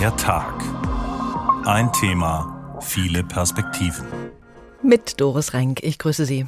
[0.00, 0.54] Der Tag.
[1.66, 4.06] Ein Thema, viele Perspektiven.
[4.82, 6.46] Mit Doris Renk, ich grüße Sie.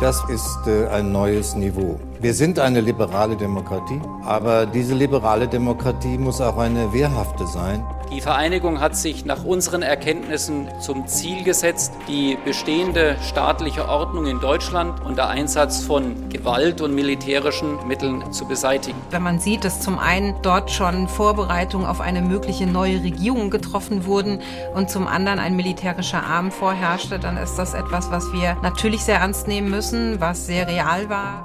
[0.00, 2.00] Das ist äh, ein neues Niveau.
[2.20, 7.84] Wir sind eine liberale Demokratie, aber diese liberale Demokratie muss auch eine wehrhafte sein.
[8.12, 14.40] Die Vereinigung hat sich nach unseren Erkenntnissen zum Ziel gesetzt, die bestehende staatliche Ordnung in
[14.40, 18.98] Deutschland unter Einsatz von Gewalt und militärischen Mitteln zu beseitigen.
[19.10, 24.04] Wenn man sieht, dass zum einen dort schon Vorbereitungen auf eine mögliche neue Regierung getroffen
[24.06, 24.40] wurden
[24.74, 29.20] und zum anderen ein militärischer Arm vorherrschte, dann ist das etwas, was wir natürlich sehr
[29.20, 31.44] ernst nehmen müssen, was sehr real war.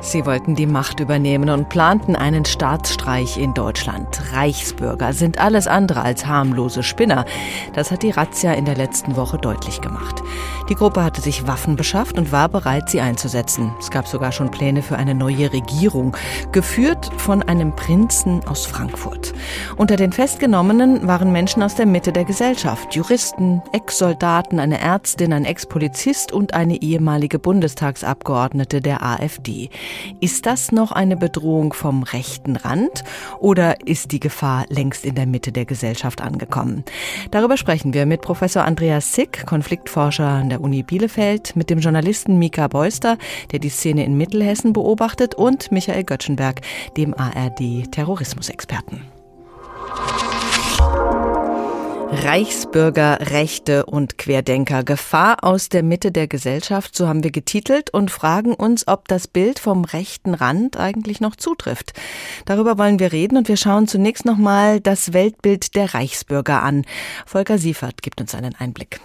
[0.00, 4.32] Sie wollten die Macht übernehmen und planten einen Staatsstreich in Deutschland.
[4.32, 7.24] Reichsbürger sind alles andere als harmlose Spinner.
[7.74, 10.22] Das hat die Razzia in der letzten Woche deutlich gemacht.
[10.68, 13.72] Die Gruppe hatte sich Waffen beschafft und war bereit, sie einzusetzen.
[13.80, 16.16] Es gab sogar schon Pläne für eine neue Regierung,
[16.52, 19.34] geführt von einem Prinzen aus Frankfurt.
[19.76, 25.44] Unter den Festgenommenen waren Menschen aus der Mitte der Gesellschaft, Juristen, Ex-Soldaten, eine Ärztin, ein
[25.44, 29.70] Ex-Polizist und eine ehemalige Bundestagsabgeordnete der AfD.
[30.20, 33.04] Ist das noch eine Bedrohung vom rechten Rand
[33.38, 36.84] oder ist die Gefahr längst in der Mitte der Gesellschaft angekommen?
[37.30, 42.38] Darüber sprechen wir mit Professor Andreas Sick, Konfliktforscher an der Uni Bielefeld, mit dem Journalisten
[42.38, 43.18] Mika Beuster,
[43.52, 46.60] der die Szene in Mittelhessen beobachtet, und Michael Göttschenberg,
[46.96, 49.02] dem ARD-Terrorismusexperten.
[52.10, 54.82] Reichsbürger, Rechte und Querdenker.
[54.82, 59.28] Gefahr aus der Mitte der Gesellschaft, so haben wir getitelt und fragen uns, ob das
[59.28, 61.92] Bild vom rechten Rand eigentlich noch zutrifft.
[62.46, 66.86] Darüber wollen wir reden und wir schauen zunächst nochmal das Weltbild der Reichsbürger an.
[67.26, 69.00] Volker Siefert gibt uns einen Einblick.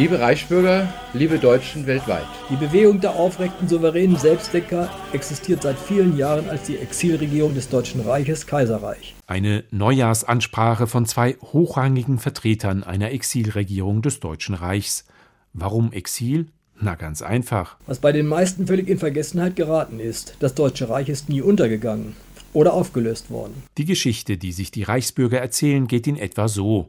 [0.00, 2.24] Liebe Reichsbürger, liebe Deutschen weltweit.
[2.48, 8.00] Die Bewegung der aufrechten souveränen Selbstdenker existiert seit vielen Jahren als die Exilregierung des Deutschen
[8.00, 9.14] Reiches Kaiserreich.
[9.26, 15.04] Eine Neujahrsansprache von zwei hochrangigen Vertretern einer Exilregierung des Deutschen Reichs.
[15.52, 16.46] Warum Exil?
[16.80, 17.76] Na ganz einfach.
[17.86, 22.16] Was bei den meisten völlig in Vergessenheit geraten ist, das Deutsche Reich ist nie untergegangen
[22.54, 23.64] oder aufgelöst worden.
[23.76, 26.88] Die Geschichte, die sich die Reichsbürger erzählen, geht in etwa so.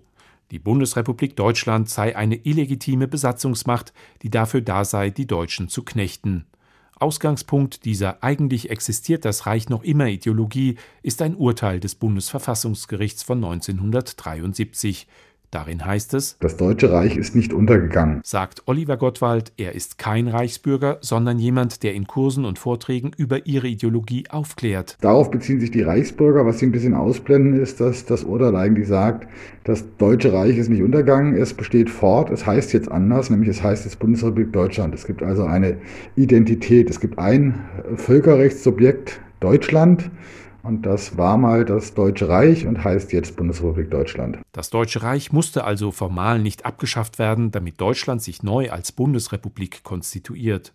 [0.52, 6.46] Die Bundesrepublik Deutschland sei eine illegitime Besatzungsmacht, die dafür da sei, die Deutschen zu knechten.
[7.02, 13.44] Ausgangspunkt dieser eigentlich existiert das Reich noch immer Ideologie ist ein Urteil des Bundesverfassungsgerichts von
[13.44, 15.08] 1973.
[15.52, 20.30] Darin heißt es, das Deutsche Reich ist nicht untergegangen, sagt Oliver Gottwald, er ist kein
[20.30, 24.98] Reichsbürger, sondern jemand, der in Kursen und Vorträgen über ihre Ideologie aufklärt.
[25.02, 26.46] Darauf beziehen sich die Reichsbürger.
[26.46, 29.28] Was sie ein bisschen ausblenden, ist, dass das Urteil eigentlich sagt,
[29.66, 33.62] das Deutsche Reich ist nicht untergegangen, es besteht fort, es heißt jetzt anders, nämlich es
[33.62, 34.96] heißt jetzt Bundesrepublik Deutschland.
[34.96, 35.76] Es gibt also eine
[36.16, 37.60] Identität, es gibt ein
[37.98, 40.10] Völkerrechtssubjekt Deutschland
[40.64, 44.40] und das war mal das Deutsche Reich und heißt jetzt Bundesrepublik Deutschland.
[44.52, 49.84] Das Deutsche Reich musste also formal nicht abgeschafft werden, damit Deutschland sich neu als Bundesrepublik
[49.84, 50.74] konstituiert.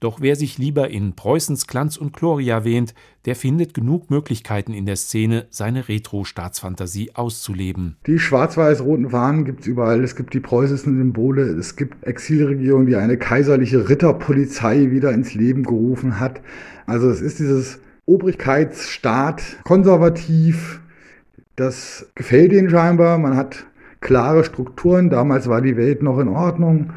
[0.00, 4.84] Doch wer sich lieber in Preußens Glanz und Gloria wähnt, der findet genug Möglichkeiten in
[4.84, 7.96] der Szene, seine Retro-Staatsfantasie auszuleben.
[8.06, 10.04] Die schwarz-weiß-roten Fahnen gibt es überall.
[10.04, 11.44] Es gibt die preußischen Symbole.
[11.44, 16.42] Es gibt Exilregierungen, die eine kaiserliche Ritterpolizei wieder ins Leben gerufen hat.
[16.84, 20.80] Also es ist dieses Obrigkeitsstaat, konservativ.
[21.56, 23.18] Das gefällt ihnen scheinbar.
[23.18, 23.66] Man hat
[24.00, 25.10] klare Strukturen.
[25.10, 26.92] Damals war die Welt noch in Ordnung.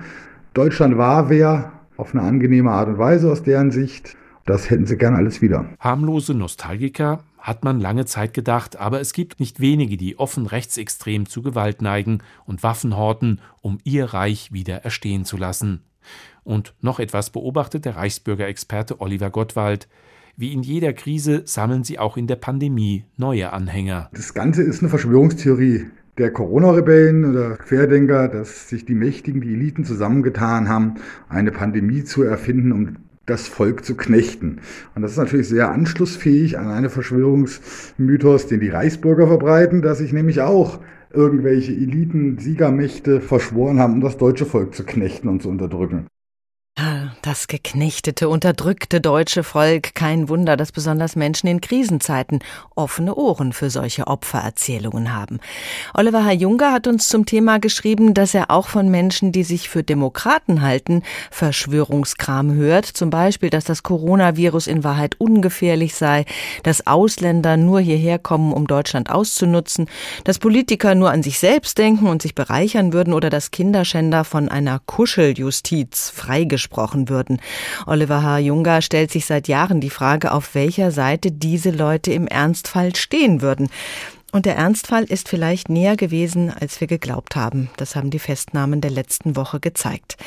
[0.54, 4.16] Deutschland war wer auf eine angenehme Art und Weise aus deren Sicht.
[4.46, 5.66] Das hätten sie gern alles wieder.
[5.80, 11.28] Harmlose Nostalgiker hat man lange Zeit gedacht, aber es gibt nicht wenige, die offen rechtsextrem
[11.28, 15.84] zu Gewalt neigen und Waffen horten, um ihr Reich wieder erstehen zu lassen.
[16.44, 19.88] Und noch etwas beobachtet der Reichsbürgerexperte Oliver Gottwald.
[20.40, 24.12] Wie in jeder Krise sammeln sie auch in der Pandemie neue Anhänger.
[24.14, 25.88] Das Ganze ist eine Verschwörungstheorie
[26.20, 30.96] der Corona-Rebellen oder Querdenker, dass sich die Mächtigen, die Eliten zusammengetan haben,
[31.28, 34.60] eine Pandemie zu erfinden, um das Volk zu knechten.
[34.94, 40.14] Und das ist natürlich sehr anschlussfähig an einen Verschwörungsmythos, den die Reichsbürger verbreiten, dass sich
[40.14, 40.80] nämlich auch
[41.12, 46.06] irgendwelche Eliten, Siegermächte verschworen haben, um das deutsche Volk zu knechten und zu unterdrücken.
[47.24, 49.96] Das geknechtete, unterdrückte deutsche Volk.
[49.96, 52.40] Kein Wunder, dass besonders Menschen in Krisenzeiten
[52.76, 55.40] offene Ohren für solche Opfererzählungen haben.
[55.96, 56.34] Oliver H.
[56.34, 60.62] Junger hat uns zum Thema geschrieben, dass er auch von Menschen, die sich für Demokraten
[60.62, 61.02] halten,
[61.32, 62.86] Verschwörungskram hört.
[62.86, 66.26] Zum Beispiel, dass das Coronavirus in Wahrheit ungefährlich sei,
[66.62, 69.90] dass Ausländer nur hierher kommen, um Deutschland auszunutzen,
[70.26, 74.48] dass Politiker nur an sich selbst denken und sich bereichern würden oder dass Kinderschänder von
[74.48, 77.42] einer Kuscheljustiz freigesprochen würden würden.
[77.86, 78.40] Oliver H.
[78.40, 83.42] Junger stellt sich seit Jahren die Frage, auf welcher Seite diese Leute im Ernstfall stehen
[83.42, 83.70] würden.
[84.34, 87.70] Und der Ernstfall ist vielleicht näher gewesen, als wir geglaubt haben.
[87.78, 90.18] Das haben die Festnahmen der letzten Woche gezeigt.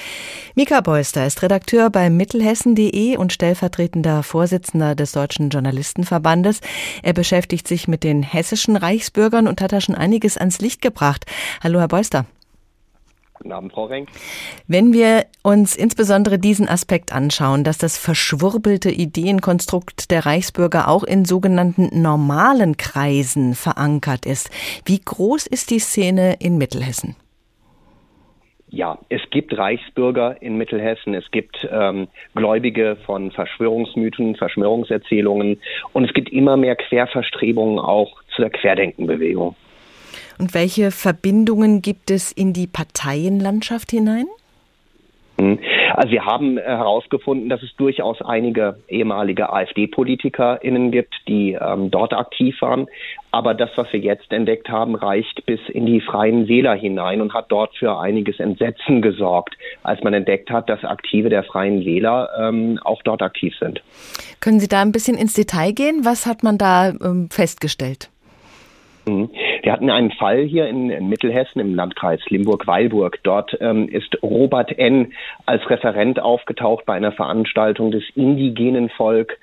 [0.54, 6.60] Mika Beuster ist Redakteur bei mittelhessen.de und stellvertretender Vorsitzender des Deutschen Journalistenverbandes.
[7.02, 11.26] Er beschäftigt sich mit den hessischen Reichsbürgern und hat da schon einiges ans Licht gebracht.
[11.62, 12.24] Hallo, Herr Beuster.
[13.42, 14.10] Guten Abend, Frau Renk.
[14.68, 21.24] Wenn wir uns insbesondere diesen Aspekt anschauen, dass das verschwurbelte Ideenkonstrukt der Reichsbürger auch in
[21.24, 24.50] sogenannten normalen Kreisen verankert ist,
[24.84, 27.16] wie groß ist die Szene in Mittelhessen?
[28.68, 35.58] Ja, es gibt Reichsbürger in Mittelhessen, es gibt ähm, Gläubige von Verschwörungsmythen, Verschwörungserzählungen
[35.94, 39.56] und es gibt immer mehr Querverstrebungen auch zu der Querdenkenbewegung.
[40.40, 44.24] Und welche Verbindungen gibt es in die Parteienlandschaft hinein?
[45.38, 45.58] Hm.
[45.94, 52.14] Also wir haben äh, herausgefunden, dass es durchaus einige ehemalige AfD-PolitikerInnen gibt, die ähm, dort
[52.14, 52.86] aktiv waren.
[53.32, 57.34] Aber das, was wir jetzt entdeckt haben, reicht bis in die freien Wähler hinein und
[57.34, 62.30] hat dort für einiges Entsetzen gesorgt, als man entdeckt hat, dass Aktive der freien Wähler
[62.40, 63.82] ähm, auch dort aktiv sind.
[64.40, 66.04] Können Sie da ein bisschen ins Detail gehen?
[66.04, 68.08] Was hat man da ähm, festgestellt?
[69.62, 73.18] Wir hatten einen Fall hier in, in Mittelhessen im Landkreis Limburg-Weilburg.
[73.22, 75.12] Dort ähm, ist Robert N.
[75.46, 79.38] als Referent aufgetaucht bei einer Veranstaltung des indigenen Volk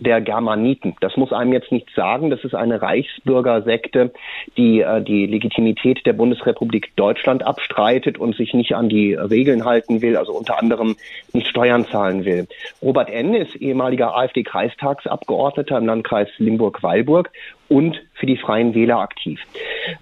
[0.00, 0.94] der Germaniten.
[1.00, 2.30] Das muss einem jetzt nichts sagen.
[2.30, 4.12] Das ist eine Reichsbürgersekte,
[4.56, 10.02] die äh, die Legitimität der Bundesrepublik Deutschland abstreitet und sich nicht an die Regeln halten
[10.02, 10.96] will, also unter anderem
[11.32, 12.46] nicht Steuern zahlen will.
[12.80, 13.34] Robert N.
[13.34, 17.30] ist ehemaliger AfD-Kreistagsabgeordneter im Landkreis Limburg-Weilburg
[17.72, 19.40] und für die Freien Wähler aktiv.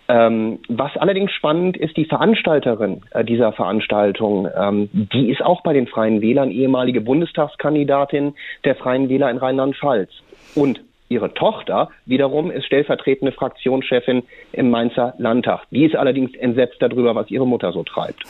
[0.08, 5.72] Ähm, was allerdings spannend ist, die Veranstalterin äh, dieser Veranstaltung, ähm, die ist auch bei
[5.72, 8.34] den Freien Wählern ehemalige Bundestagskandidatin
[8.64, 10.10] der Freien Wähler in Rheinland-Pfalz.
[10.56, 14.22] Und Ihre Tochter wiederum ist stellvertretende Fraktionschefin
[14.52, 15.64] im Mainzer Landtag.
[15.72, 18.22] Die ist allerdings entsetzt darüber, was ihre Mutter so treibt.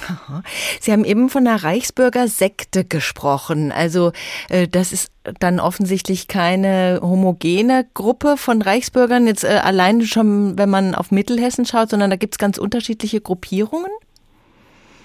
[0.81, 3.71] Sie haben eben von der Reichsbürgersekte gesprochen.
[3.71, 4.13] Also
[4.49, 10.71] äh, das ist dann offensichtlich keine homogene Gruppe von Reichsbürgern, jetzt äh, allein schon, wenn
[10.71, 13.91] man auf Mittelhessen schaut, sondern da gibt es ganz unterschiedliche Gruppierungen?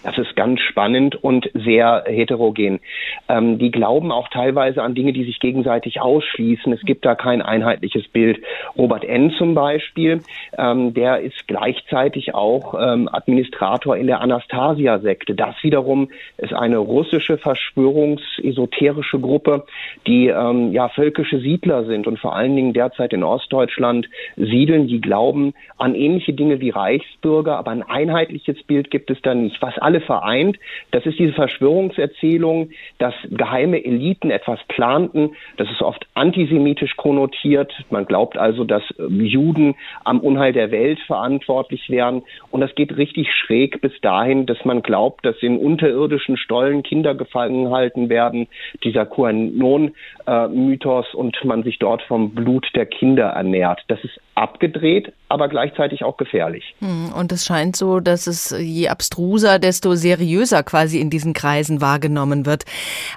[0.05, 2.79] Das ist ganz spannend und sehr heterogen.
[3.27, 6.71] Ähm, die glauben auch teilweise an Dinge, die sich gegenseitig ausschließen.
[6.73, 8.39] Es gibt da kein einheitliches Bild.
[8.77, 9.31] Robert N.
[9.31, 10.21] zum Beispiel,
[10.59, 15.33] ähm, der ist gleichzeitig auch ähm, Administrator in der Anastasia-Sekte.
[15.33, 19.65] Das wiederum ist eine russische verschwörungsesoterische Gruppe,
[20.05, 24.85] die ähm, ja völkische Siedler sind und vor allen Dingen derzeit in Ostdeutschland siedeln.
[24.85, 29.59] Die glauben an ähnliche Dinge wie Reichsbürger, aber ein einheitliches Bild gibt es da nicht.
[29.63, 30.57] Was alle alle vereint.
[30.91, 32.69] Das ist diese Verschwörungserzählung,
[32.99, 35.31] dass geheime Eliten etwas planten.
[35.57, 37.73] Das ist oft antisemitisch konnotiert.
[37.89, 42.23] Man glaubt also, dass ähm, Juden am Unheil der Welt verantwortlich wären.
[42.51, 47.15] Und das geht richtig schräg bis dahin, dass man glaubt, dass in unterirdischen Stollen Kinder
[47.15, 48.47] gefangen halten werden.
[48.83, 53.81] Dieser QAnon-Mythos äh, und man sich dort vom Blut der Kinder ernährt.
[53.87, 56.75] Das ist abgedreht, aber gleichzeitig auch gefährlich.
[56.79, 61.81] Hm, und es scheint so, dass es je abstruser, desto seriöser quasi in diesen Kreisen
[61.81, 62.65] wahrgenommen wird.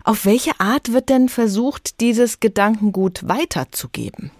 [0.04, 4.30] Auf welche Art wird denn versucht, dieses Gedankengut weiterzugeben?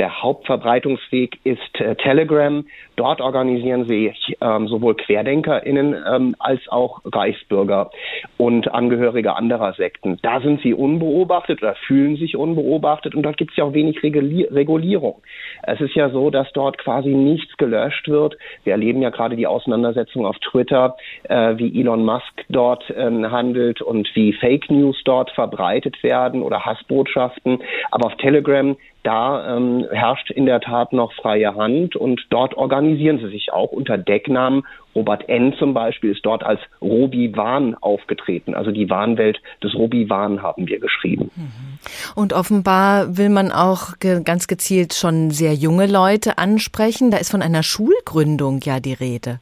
[0.00, 2.64] Der Hauptverbreitungsweg ist äh, Telegram.
[2.96, 7.90] Dort organisieren sie ähm, sowohl QuerdenkerInnen ähm, als auch Reichsbürger
[8.38, 10.16] und Angehörige anderer Sekten.
[10.22, 14.02] Da sind sie unbeobachtet oder fühlen sich unbeobachtet und dort gibt es ja auch wenig
[14.02, 15.20] Regulierung.
[15.64, 18.38] Es ist ja so, dass dort quasi nichts gelöscht wird.
[18.64, 23.82] Wir erleben ja gerade die Auseinandersetzung auf Twitter, äh, wie Elon Musk dort ähm, handelt
[23.82, 27.58] und wie Fake News dort verbreitet werden oder Hassbotschaften.
[27.90, 33.18] Aber auf Telegram da ähm, herrscht in der Tat noch freie Hand und dort organisieren
[33.18, 34.62] sie sich auch unter Decknamen.
[34.94, 35.54] Robert N.
[35.58, 38.54] zum Beispiel ist dort als Robi Wahn aufgetreten.
[38.54, 41.30] Also die Wahnwelt des Robi Wahn haben wir geschrieben.
[41.34, 41.78] Mhm.
[42.14, 47.10] Und offenbar will man auch ganz gezielt schon sehr junge Leute ansprechen.
[47.10, 49.38] Da ist von einer Schulgründung ja die Rede.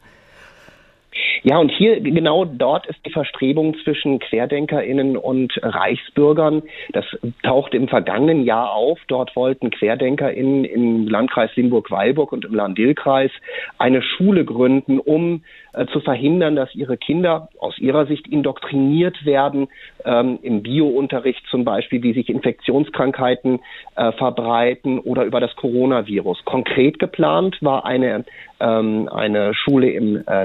[1.42, 6.62] Ja, und hier genau dort ist die Verstrebung zwischen QuerdenkerInnen und Reichsbürgern.
[6.92, 7.04] Das
[7.42, 8.98] taucht im vergangenen Jahr auf.
[9.08, 13.30] Dort wollten QuerdenkerInnen im Landkreis Limburg-Weilburg und im Lahn-Dill-Kreis
[13.78, 15.42] eine Schule gründen, um
[15.74, 19.68] äh, zu verhindern, dass ihre Kinder aus ihrer Sicht indoktriniert werden,
[20.04, 23.60] ähm, im Biounterricht zum Beispiel, wie sich Infektionskrankheiten
[23.96, 26.44] äh, verbreiten oder über das Coronavirus.
[26.44, 28.24] Konkret geplant war eine
[28.60, 30.44] ähm, eine Schule im äh,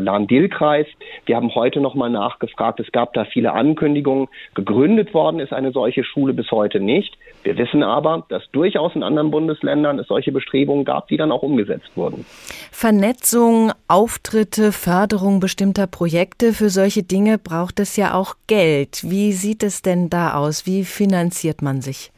[0.84, 0.88] Lahn-Dill-Kreis.
[1.25, 2.80] Wir haben heute nochmal nachgefragt.
[2.80, 4.28] Es gab da viele Ankündigungen.
[4.56, 7.18] Gegründet worden ist eine solche Schule bis heute nicht.
[7.44, 11.44] Wir wissen aber, dass durchaus in anderen Bundesländern es solche Bestrebungen gab, die dann auch
[11.44, 12.25] umgesetzt wurden.
[12.72, 19.04] Vernetzung, Auftritte, Förderung bestimmter Projekte, für solche Dinge braucht es ja auch Geld.
[19.04, 20.66] Wie sieht es denn da aus?
[20.66, 22.12] Wie finanziert man sich?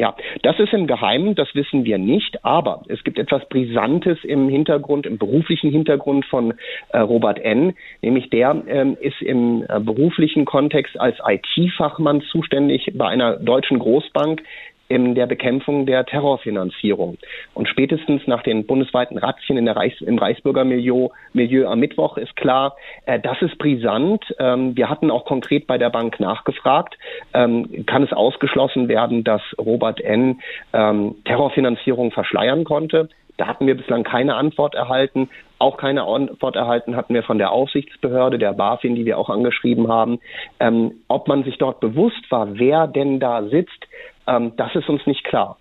[0.00, 4.48] Ja, das ist im Geheimen, das wissen wir nicht, aber es gibt etwas Brisantes im
[4.48, 6.54] Hintergrund, im beruflichen Hintergrund von
[6.88, 13.08] äh, Robert N., nämlich der ähm, ist im äh, beruflichen Kontext als IT-Fachmann zuständig bei
[13.08, 14.42] einer deutschen Großbank,
[14.90, 17.16] in der Bekämpfung der Terrorfinanzierung.
[17.54, 22.34] Und spätestens nach den bundesweiten Razzien in der Reichs-, im Reichsbürgermilieu Milieu am Mittwoch ist
[22.34, 24.24] klar, äh, das ist brisant.
[24.40, 26.98] Ähm, wir hatten auch konkret bei der Bank nachgefragt.
[27.32, 30.40] Ähm, kann es ausgeschlossen werden, dass Robert N.
[30.72, 33.08] Ähm, Terrorfinanzierung verschleiern konnte?
[33.36, 35.30] Da hatten wir bislang keine Antwort erhalten.
[35.58, 39.88] Auch keine Antwort erhalten hatten wir von der Aufsichtsbehörde, der BaFin, die wir auch angeschrieben
[39.88, 40.18] haben.
[40.58, 43.86] Ähm, ob man sich dort bewusst war, wer denn da sitzt,
[44.30, 45.56] ähm, das ist uns nicht klar.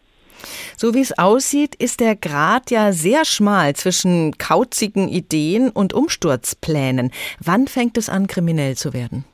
[0.77, 7.11] So wie es aussieht, ist der Grad ja sehr schmal zwischen kauzigen Ideen und Umsturzplänen.
[7.43, 9.25] Wann fängt es an, kriminell zu werden?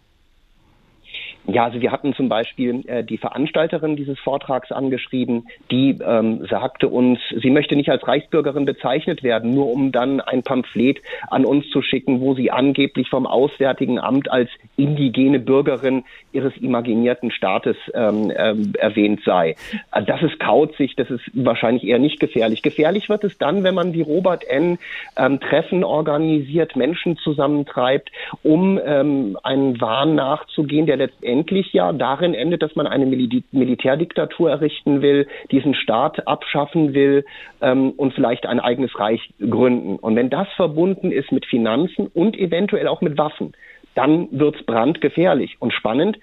[1.48, 6.88] Ja, also wir hatten zum Beispiel äh, die Veranstalterin dieses Vortrags angeschrieben, die ähm, sagte
[6.88, 11.70] uns, sie möchte nicht als Reichsbürgerin bezeichnet werden, nur um dann ein Pamphlet an uns
[11.70, 18.32] zu schicken, wo sie angeblich vom Auswärtigen Amt als indigene Bürgerin ihres imaginierten Staates ähm,
[18.36, 19.56] ähm, erwähnt sei.
[19.92, 22.64] Äh, das ist kauzig, das ist wahrscheinlich eher nicht gefährlich.
[22.64, 24.80] Gefährlich wird es dann, wenn man wie Robert N.
[25.16, 28.12] Ähm, Treffen organisiert, Menschen zusammentreibt,
[28.42, 33.44] um ähm, einen Wahn nachzugehen, der letztendlich letztendlich ja darin endet, dass man eine Mil
[33.52, 37.26] Militärdiktatur errichten will, diesen Staat abschaffen will
[37.62, 39.98] ähm, und vielleicht ein eigenes Reich gründen.
[39.98, 43.54] Und wenn das verbunden ist mit Finanzen und eventuell auch mit Waffen,
[43.96, 46.18] dann wird's brandgefährlich und spannend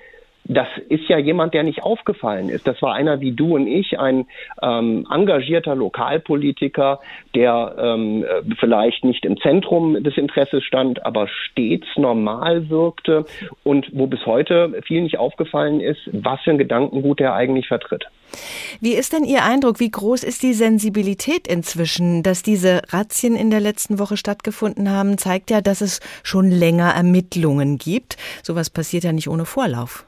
[0.45, 2.67] das ist ja jemand, der nicht aufgefallen ist.
[2.67, 4.27] Das war einer wie du und ich, ein
[4.61, 7.01] ähm, engagierter Lokalpolitiker,
[7.35, 8.25] der ähm,
[8.59, 13.25] vielleicht nicht im Zentrum des Interesses stand, aber stets normal wirkte
[13.63, 18.07] und wo bis heute viel nicht aufgefallen ist, was für ein Gedankengut er eigentlich vertritt.
[18.81, 19.79] Wie ist denn Ihr Eindruck?
[19.79, 22.23] Wie groß ist die Sensibilität inzwischen?
[22.23, 26.91] Dass diese Razzien in der letzten Woche stattgefunden haben, zeigt ja, dass es schon länger
[26.91, 28.17] Ermittlungen gibt.
[28.43, 30.07] Sowas passiert ja nicht ohne Vorlauf.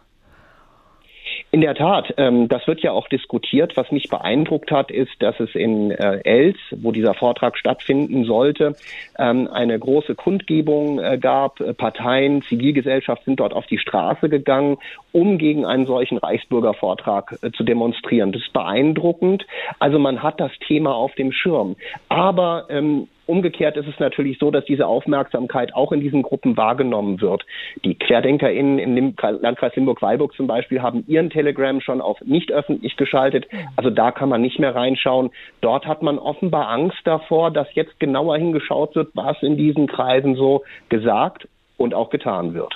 [1.51, 3.77] In der Tat, ähm, das wird ja auch diskutiert.
[3.77, 8.77] Was mich beeindruckt hat, ist, dass es in äh, Els, wo dieser Vortrag stattfinden sollte,
[9.19, 11.59] ähm, eine große Kundgebung äh, gab.
[11.77, 14.79] Parteien, Zivilgesellschaft sind dort auf die Straße gegangen,
[15.13, 18.33] um gegen einen solchen Reichsbürgervortrag äh, zu demonstrieren.
[18.33, 19.47] Das ist beeindruckend.
[19.79, 21.77] Also man hat das Thema auf dem Schirm.
[22.09, 27.21] Aber ähm, Umgekehrt ist es natürlich so, dass diese Aufmerksamkeit auch in diesen Gruppen wahrgenommen
[27.21, 27.45] wird.
[27.85, 33.47] Die QuerdenkerInnen im Landkreis Limburg-Weilburg zum Beispiel haben ihren Telegram schon auf nicht öffentlich geschaltet.
[33.77, 35.31] Also da kann man nicht mehr reinschauen.
[35.61, 40.35] Dort hat man offenbar Angst davor, dass jetzt genauer hingeschaut wird, was in diesen Kreisen
[40.35, 42.75] so gesagt und auch getan wird.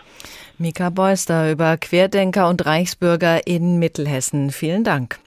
[0.58, 4.50] Mika Beuster über Querdenker und Reichsbürger in Mittelhessen.
[4.50, 5.20] Vielen Dank.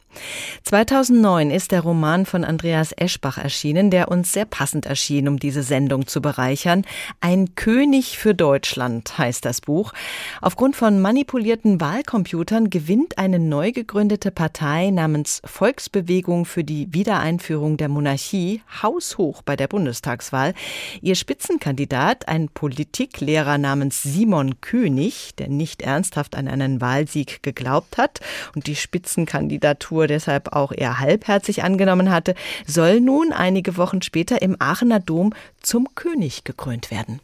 [0.63, 5.63] 2009 ist der Roman von Andreas Eschbach erschienen, der uns sehr passend erschien, um diese
[5.63, 6.86] Sendung zu bereichern.
[7.20, 9.94] Ein König für Deutschland heißt das Buch.
[10.41, 17.89] Aufgrund von manipulierten Wahlcomputern gewinnt eine neu gegründete Partei namens Volksbewegung für die Wiedereinführung der
[17.89, 20.53] Monarchie haushoch bei der Bundestagswahl.
[21.01, 28.20] Ihr Spitzenkandidat, ein Politiklehrer namens Simon König, der nicht ernsthaft an einen Wahlsieg geglaubt hat
[28.56, 32.34] und die Spitzenkandidatur Figur deshalb auch eher halbherzig angenommen hatte,
[32.65, 35.31] soll nun einige Wochen später im Aachener Dom
[35.62, 37.20] zum König gekrönt werden.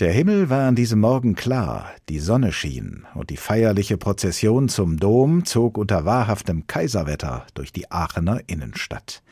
[0.00, 4.98] Der Himmel war an diesem Morgen klar, die Sonne schien, und die feierliche Prozession zum
[4.98, 9.22] Dom zog unter wahrhaftem Kaiserwetter durch die Aachener Innenstadt.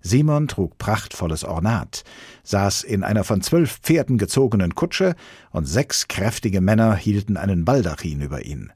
[0.00, 2.04] Simon trug prachtvolles Ornat,
[2.42, 5.14] saß in einer von zwölf Pferden gezogenen Kutsche,
[5.50, 8.72] und sechs kräftige Männer hielten einen Baldachin über ihn.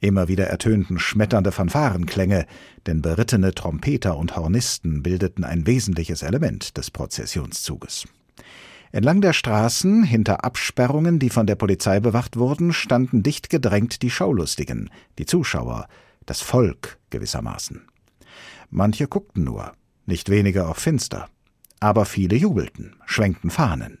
[0.00, 2.46] Immer wieder ertönten schmetternde Fanfarenklänge,
[2.86, 8.06] denn berittene Trompeter und Hornisten bildeten ein wesentliches Element des Prozessionszuges.
[8.92, 14.10] Entlang der Straßen, hinter Absperrungen, die von der Polizei bewacht wurden, standen dicht gedrängt die
[14.10, 15.88] Schaulustigen, die Zuschauer,
[16.24, 17.82] das Volk gewissermaßen.
[18.70, 19.72] Manche guckten nur,
[20.06, 21.28] nicht weniger auch finster.
[21.80, 23.98] Aber viele jubelten, schwenkten Fahnen.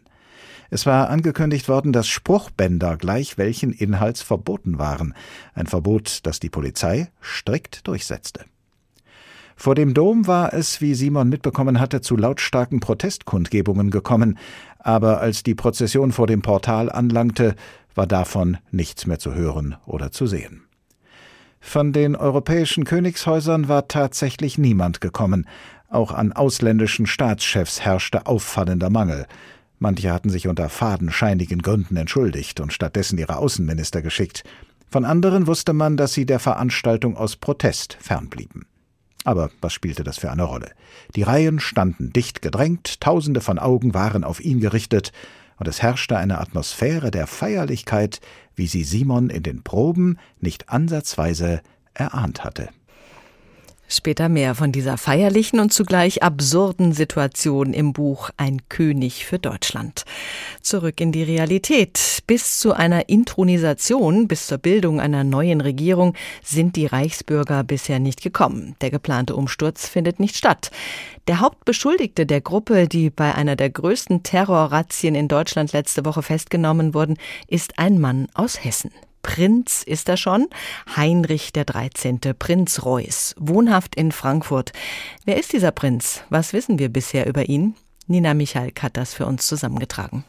[0.70, 5.14] Es war angekündigt worden, dass Spruchbänder gleich welchen Inhalts verboten waren,
[5.54, 8.44] ein Verbot, das die Polizei strikt durchsetzte.
[9.56, 14.38] Vor dem Dom war es, wie Simon mitbekommen hatte, zu lautstarken Protestkundgebungen gekommen,
[14.78, 17.56] aber als die Prozession vor dem Portal anlangte,
[17.94, 20.62] war davon nichts mehr zu hören oder zu sehen.
[21.58, 25.48] Von den europäischen Königshäusern war tatsächlich niemand gekommen,
[25.90, 29.26] auch an ausländischen Staatschefs herrschte auffallender Mangel.
[29.78, 34.42] Manche hatten sich unter fadenscheinigen Gründen entschuldigt und stattdessen ihre Außenminister geschickt.
[34.90, 38.66] Von anderen wusste man, dass sie der Veranstaltung aus Protest fernblieben.
[39.24, 40.70] Aber was spielte das für eine Rolle?
[41.14, 45.12] Die Reihen standen dicht gedrängt, tausende von Augen waren auf ihn gerichtet,
[45.58, 48.20] und es herrschte eine Atmosphäre der Feierlichkeit,
[48.54, 51.62] wie sie Simon in den Proben nicht ansatzweise
[51.94, 52.68] erahnt hatte.
[53.90, 60.04] Später mehr von dieser feierlichen und zugleich absurden Situation im Buch Ein König für Deutschland.
[60.60, 62.22] Zurück in die Realität.
[62.26, 66.14] Bis zu einer Intronisation, bis zur Bildung einer neuen Regierung
[66.44, 68.76] sind die Reichsbürger bisher nicht gekommen.
[68.82, 70.70] Der geplante Umsturz findet nicht statt.
[71.26, 76.92] Der Hauptbeschuldigte der Gruppe, die bei einer der größten Terrorrazzien in Deutschland letzte Woche festgenommen
[76.92, 77.16] wurden,
[77.46, 78.90] ist ein Mann aus Hessen.
[79.22, 80.48] Prinz ist er schon,
[80.96, 84.72] Heinrich der 13., Prinz Reuß, wohnhaft in Frankfurt.
[85.24, 86.22] Wer ist dieser Prinz?
[86.30, 87.74] Was wissen wir bisher über ihn?
[88.06, 90.24] Nina Michalk hat das für uns zusammengetragen.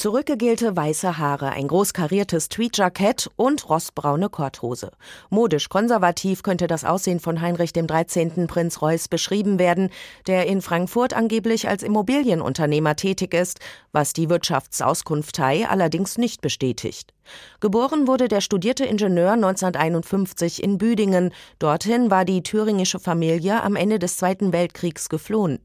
[0.00, 4.92] Zurückgegelte weiße Haare, ein groß kariertes Tweedjackett und rostbraune Korthose.
[5.28, 8.46] Modisch konservativ könnte das Aussehen von Heinrich dem 13.
[8.46, 9.90] Prinz Reuß beschrieben werden,
[10.26, 13.60] der in Frankfurt angeblich als Immobilienunternehmer tätig ist,
[13.92, 17.12] was die Wirtschaftsauskunftei allerdings nicht bestätigt.
[17.60, 21.34] Geboren wurde der studierte Ingenieur 1951 in Büdingen.
[21.58, 25.58] Dorthin war die thüringische Familie am Ende des Zweiten Weltkriegs geflohen.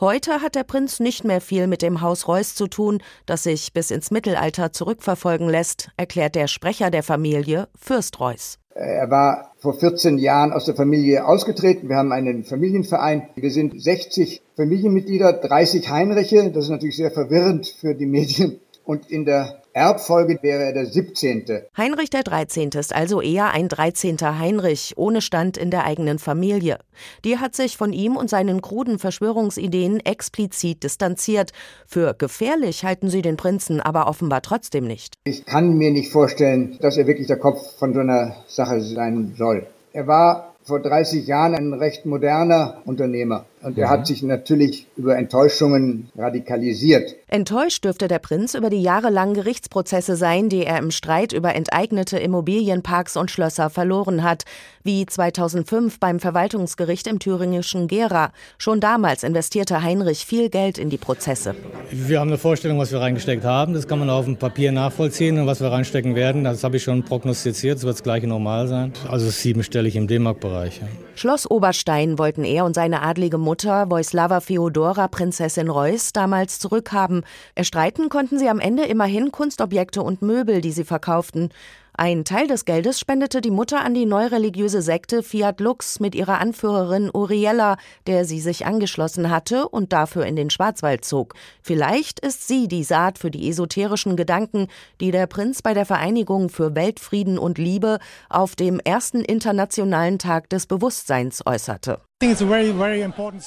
[0.00, 3.72] Heute hat der Prinz nicht mehr viel mit dem Haus Reuß zu tun, das sich
[3.72, 8.58] bis ins Mittelalter zurückverfolgen lässt, erklärt der Sprecher der Familie, Fürst Reuß.
[8.74, 11.88] Er war vor 14 Jahren aus der Familie ausgetreten.
[11.88, 13.28] Wir haben einen Familienverein.
[13.36, 16.50] Wir sind 60 Familienmitglieder, 30 Heinriche.
[16.50, 18.58] Das ist natürlich sehr verwirrend für die Medien.
[18.84, 21.46] Und in der Erbfolge wäre er der 17.
[21.76, 22.70] Heinrich der 13.
[22.70, 24.18] ist also eher ein 13.
[24.20, 26.78] Heinrich, ohne Stand in der eigenen Familie.
[27.24, 31.50] Die hat sich von ihm und seinen kruden Verschwörungsideen explizit distanziert.
[31.88, 35.16] Für gefährlich halten sie den Prinzen aber offenbar trotzdem nicht.
[35.24, 39.34] Ich kann mir nicht vorstellen, dass er wirklich der Kopf von so einer Sache sein
[39.36, 39.66] soll.
[39.92, 43.44] Er war vor 30 Jahren ein recht moderner Unternehmer.
[43.64, 43.90] Und er mhm.
[43.90, 47.16] hat sich natürlich über Enttäuschungen radikalisiert.
[47.28, 52.18] Enttäuscht dürfte der Prinz über die jahrelangen Gerichtsprozesse sein, die er im Streit über enteignete
[52.18, 54.44] Immobilienparks und Schlösser verloren hat,
[54.82, 58.32] wie 2005 beim Verwaltungsgericht im thüringischen Gera.
[58.58, 61.54] Schon damals investierte Heinrich viel Geld in die Prozesse.
[61.90, 63.72] Wir haben eine Vorstellung, was wir reingesteckt haben.
[63.72, 66.44] Das kann man auf dem Papier nachvollziehen und was wir reinstecken werden.
[66.44, 67.76] Das habe ich schon prognostiziert.
[67.76, 68.92] Das wird das gleiche normal sein.
[69.08, 70.82] Also siebenstellig im D-Mark-Bereich.
[71.14, 77.24] Schloss Oberstein wollten er und seine adlige Mutter, Wojslawa Feodora, Prinzessin Reuß, damals zurückhaben.
[77.54, 81.50] Erstreiten konnten sie am Ende immerhin Kunstobjekte und Möbel, die sie verkauften.
[81.96, 86.40] Ein Teil des Geldes spendete die Mutter an die neureligiöse Sekte Fiat Lux mit ihrer
[86.40, 87.76] Anführerin Uriella,
[88.08, 91.34] der sie sich angeschlossen hatte und dafür in den Schwarzwald zog.
[91.62, 94.66] Vielleicht ist sie die Saat für die esoterischen Gedanken,
[95.00, 100.50] die der Prinz bei der Vereinigung für Weltfrieden und Liebe auf dem ersten internationalen Tag
[100.50, 102.00] des Bewusstseins äußerte.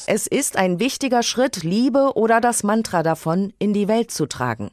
[0.06, 4.70] Es ist ein wichtiger Schritt, Liebe oder das Mantra davon in die Welt zu tragen.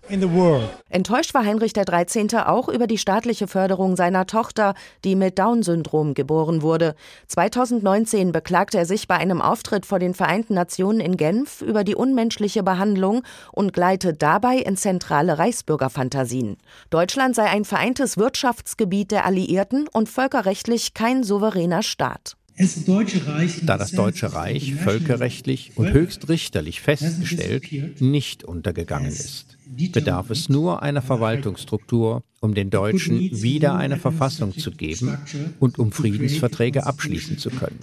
[0.91, 2.35] Enttäuscht war Heinrich der 13.
[2.37, 6.97] auch über die staatliche Förderung seiner Tochter, die mit Down-Syndrom geboren wurde.
[7.29, 11.95] 2019 beklagte er sich bei einem Auftritt vor den Vereinten Nationen in Genf über die
[11.95, 16.59] unmenschliche Behandlung und gleitet dabei in zentrale Reichsbürgerfantasien.
[16.91, 22.37] Deutschland sei ein vereintes Wirtschaftsgebiet der Alliierten und völkerrechtlich kein souveräner Staat.
[22.57, 29.54] Da das Deutsche Reich völkerrechtlich und höchstrichterlich festgestellt nicht untergegangen ist,
[29.93, 35.17] bedarf es nur einer Verwaltungsstruktur, um den Deutschen wieder eine Verfassung zu geben
[35.61, 37.81] und um Friedensverträge abschließen zu können.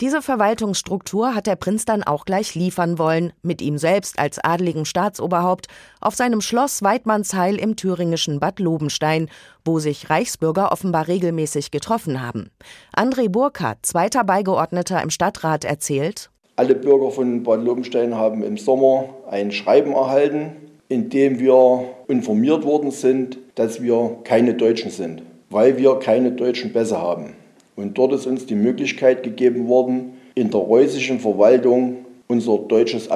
[0.00, 4.84] Diese Verwaltungsstruktur hat der Prinz dann auch gleich liefern wollen, mit ihm selbst als adeligen
[4.84, 5.66] Staatsoberhaupt,
[6.00, 9.28] auf seinem Schloss Weidmannsheil im thüringischen Bad Lobenstein,
[9.64, 12.50] wo sich Reichsbürger offenbar regelmäßig getroffen haben.
[12.96, 19.08] André Burkhardt, zweiter Beigeordneter im Stadtrat, erzählt, Alle Bürger von Bad Lobenstein haben im Sommer
[19.28, 25.76] ein Schreiben erhalten, in dem wir informiert worden sind, dass wir keine Deutschen sind, weil
[25.78, 27.34] wir keine deutschen Pässe haben.
[27.76, 33.10] Und dort ist uns die Möglichkeit gegeben worden, in der reußischen Verwaltung unser deutsches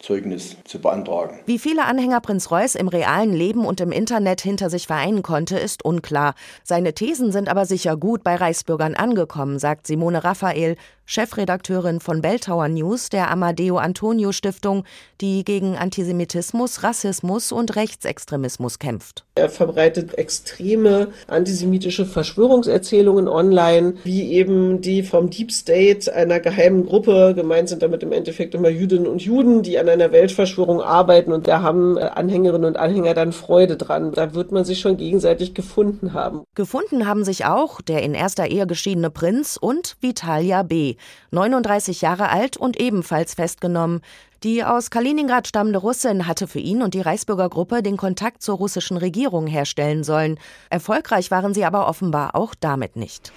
[0.00, 1.40] Abstammungszeugnis zu beantragen.
[1.46, 5.58] Wie viele Anhänger Prinz Reuß im realen Leben und im Internet hinter sich vereinen konnte,
[5.58, 6.34] ist unklar.
[6.64, 10.76] Seine Thesen sind aber sicher gut bei Reichsbürgern angekommen, sagt Simone Raphael,
[11.12, 14.84] Chefredakteurin von Belltower News der Amadeo Antonio Stiftung,
[15.20, 19.24] die gegen Antisemitismus, Rassismus und Rechtsextremismus kämpft.
[19.34, 27.32] Er verbreitet extreme antisemitische Verschwörungserzählungen online, wie eben die vom Deep State, einer geheimen Gruppe,
[27.34, 31.48] gemeint sind damit im Endeffekt immer Jüdinnen und Juden, die an einer Weltverschwörung arbeiten und
[31.48, 34.12] da haben äh, Anhängerinnen und Anhänger dann Freude dran.
[34.12, 36.42] Da wird man sich schon gegenseitig gefunden haben.
[36.54, 40.96] Gefunden haben sich auch der in erster Ehe geschiedene Prinz und Vitalia B.,
[41.30, 44.00] 39 Jahre alt und ebenfalls festgenommen.
[44.42, 48.96] Die aus Kaliningrad stammende Russin hatte für ihn und die Reichsbürgergruppe den Kontakt zur russischen
[48.96, 50.38] Regierung herstellen sollen.
[50.70, 53.32] Erfolgreich waren sie aber offenbar auch damit nicht.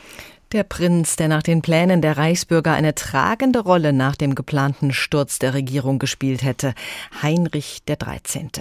[0.53, 5.39] Der Prinz, der nach den Plänen der Reichsbürger eine tragende Rolle nach dem geplanten Sturz
[5.39, 6.75] der Regierung gespielt hätte,
[7.23, 8.51] Heinrich der 13.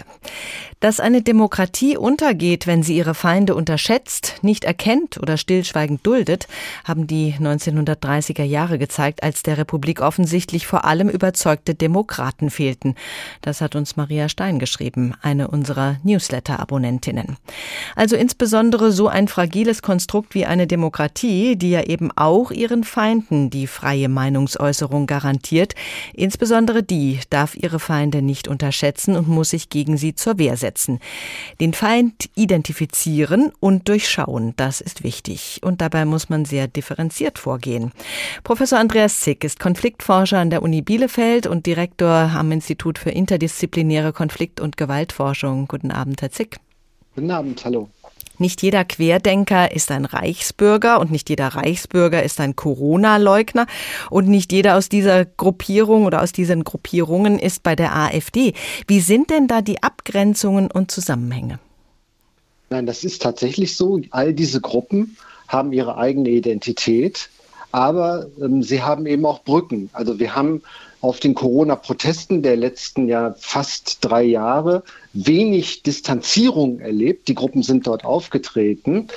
[0.80, 6.48] Dass eine Demokratie untergeht, wenn sie ihre Feinde unterschätzt, nicht erkennt oder stillschweigend duldet,
[6.84, 12.94] haben die 1930er Jahre gezeigt, als der Republik offensichtlich vor allem überzeugte Demokraten fehlten.
[13.42, 17.36] Das hat uns Maria Stein geschrieben, eine unserer Newsletter-Abonnentinnen.
[17.96, 23.50] Also insbesondere so ein fragiles Konstrukt wie eine Demokratie, die ja eben auch ihren Feinden
[23.50, 25.74] die freie Meinungsäußerung garantiert.
[26.14, 30.98] Insbesondere die darf ihre Feinde nicht unterschätzen und muss sich gegen sie zur Wehr setzen.
[31.60, 35.60] Den Feind identifizieren und durchschauen, das ist wichtig.
[35.62, 37.92] Und dabei muss man sehr differenziert vorgehen.
[38.44, 44.12] Professor Andreas Zick ist Konfliktforscher an der Uni Bielefeld und Direktor am Institut für interdisziplinäre
[44.12, 45.68] Konflikt- und Gewaltforschung.
[45.68, 46.58] Guten Abend, Herr Zick.
[47.14, 47.88] Guten Abend, hallo.
[48.42, 53.68] Nicht jeder Querdenker ist ein Reichsbürger und nicht jeder Reichsbürger ist ein Corona-Leugner
[54.10, 58.54] und nicht jeder aus dieser Gruppierung oder aus diesen Gruppierungen ist bei der AfD.
[58.88, 61.60] Wie sind denn da die Abgrenzungen und Zusammenhänge?
[62.68, 64.00] Nein, das ist tatsächlich so.
[64.10, 67.30] All diese Gruppen haben ihre eigene Identität,
[67.72, 69.90] aber ähm, sie haben eben auch Brücken.
[69.92, 70.62] Also wir haben
[71.00, 77.26] auf den Corona-Protesten der letzten ja fast drei Jahre wenig Distanzierung erlebt.
[77.26, 79.08] Die Gruppen sind dort aufgetreten.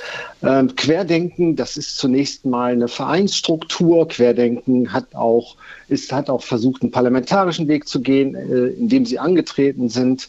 [0.42, 4.08] Ähm, Querdenken, das ist zunächst mal eine Vereinsstruktur.
[4.08, 5.54] Querdenken hat auch,
[5.88, 10.28] ist, hat auch versucht, einen parlamentarischen Weg zu gehen, äh, indem sie angetreten sind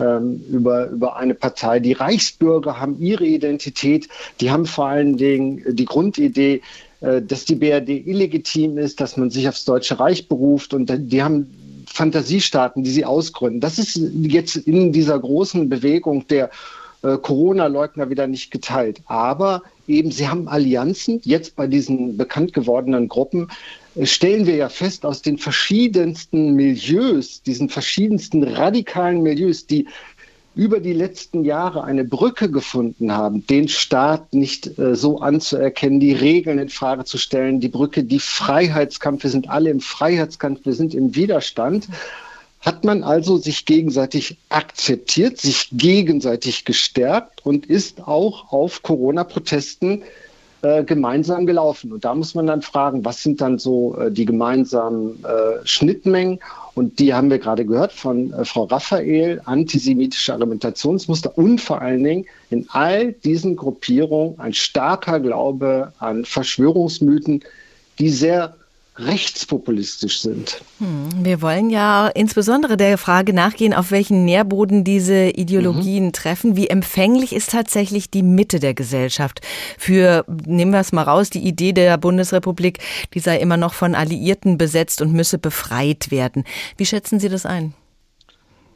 [0.00, 1.78] ähm, über, über eine Partei.
[1.78, 4.08] Die Reichsbürger haben ihre Identität,
[4.40, 6.62] die haben vor allen Dingen die Grundidee,
[7.00, 11.46] dass die BRD illegitim ist, dass man sich aufs Deutsche Reich beruft und die haben
[11.86, 13.60] Fantasiestaaten, die sie ausgründen.
[13.60, 16.50] Das ist jetzt in dieser großen Bewegung der
[17.02, 19.00] äh, Corona-Leugner wieder nicht geteilt.
[19.06, 21.20] Aber eben, sie haben Allianzen.
[21.24, 23.48] Jetzt bei diesen bekannt gewordenen Gruppen
[23.94, 29.86] äh, stellen wir ja fest, aus den verschiedensten Milieus, diesen verschiedensten radikalen Milieus, die
[30.56, 36.14] über die letzten Jahre eine Brücke gefunden haben, den Staat nicht äh, so anzuerkennen, die
[36.14, 40.72] Regeln in Frage zu stellen, die Brücke, die Freiheitskampf, wir sind alle im Freiheitskampf, wir
[40.72, 41.88] sind im Widerstand,
[42.62, 50.04] hat man also sich gegenseitig akzeptiert, sich gegenseitig gestärkt und ist auch auf Corona-Protesten äh,
[50.84, 51.92] gemeinsam gelaufen.
[51.92, 56.38] Und da muss man dann fragen, was sind dann so äh, die gemeinsamen äh, Schnittmengen?
[56.74, 62.04] Und die haben wir gerade gehört von äh, Frau Raphael, antisemitische Argumentationsmuster und vor allen
[62.04, 67.42] Dingen in all diesen Gruppierungen ein starker Glaube an Verschwörungsmythen,
[67.98, 68.54] die sehr
[68.98, 70.60] rechtspopulistisch sind.
[70.78, 76.12] Hm, wir wollen ja insbesondere der Frage nachgehen, auf welchen Nährboden diese Ideologien mhm.
[76.12, 76.56] treffen.
[76.56, 79.40] Wie empfänglich ist tatsächlich die Mitte der Gesellschaft
[79.78, 82.78] für, nehmen wir es mal raus, die Idee der Bundesrepublik,
[83.14, 86.44] die sei immer noch von Alliierten besetzt und müsse befreit werden.
[86.76, 87.74] Wie schätzen Sie das ein?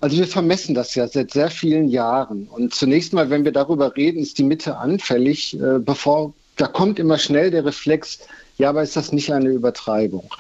[0.03, 2.49] Also wir vermessen das ja seit sehr vielen Jahren.
[2.49, 6.99] Und zunächst mal, wenn wir darüber reden, ist die Mitte anfällig, äh, bevor da kommt
[6.99, 8.21] immer schnell der Reflex,
[8.61, 10.31] ja, aber ist das nicht eine Übertreibung?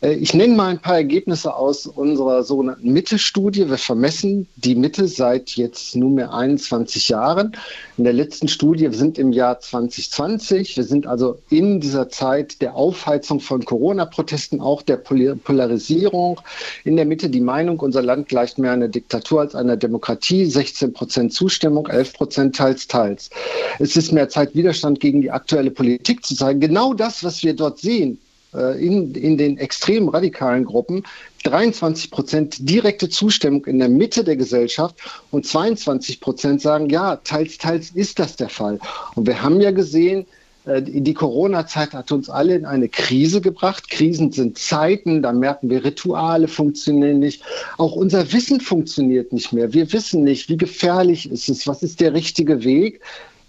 [0.00, 3.68] Äh, ich nenne mal ein paar Ergebnisse aus unserer sogenannten Mitte-Studie.
[3.68, 7.56] Wir vermessen die Mitte seit jetzt nunmehr 21 Jahren.
[7.96, 10.76] In der letzten Studie, wir sind im Jahr 2020.
[10.76, 16.40] Wir sind also in dieser Zeit der Aufheizung von Corona-Protesten, auch der Polarisierung.
[16.84, 20.46] In der Mitte die Meinung, unser Land gleicht mehr einer Diktatur als einer Demokratie.
[20.46, 23.30] 16 Prozent Zustimmung, 11 Prozent teils, teils.
[23.78, 26.60] Es ist mehr Zeit, Widerstand gegen die aktuelle Politik zu zeigen.
[26.60, 28.18] Genau das, was wir dort sehen,
[28.52, 31.04] in, in den extrem radikalen Gruppen,
[31.44, 34.96] 23 Prozent direkte Zustimmung in der Mitte der Gesellschaft
[35.30, 38.78] und 22 Prozent sagen, ja, teils, teils ist das der Fall.
[39.14, 40.26] Und wir haben ja gesehen,
[40.66, 43.88] äh, die Corona-Zeit hat uns alle in eine Krise gebracht.
[43.90, 47.42] Krisen sind Zeiten, da merken wir, Rituale funktionieren nicht.
[47.78, 49.72] Auch unser Wissen funktioniert nicht mehr.
[49.72, 53.00] Wir wissen nicht, wie gefährlich ist es, was ist der richtige Weg.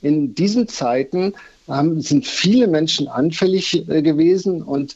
[0.02, 1.34] In diesen Zeiten
[1.72, 4.96] ähm, sind viele Menschen anfällig äh, gewesen und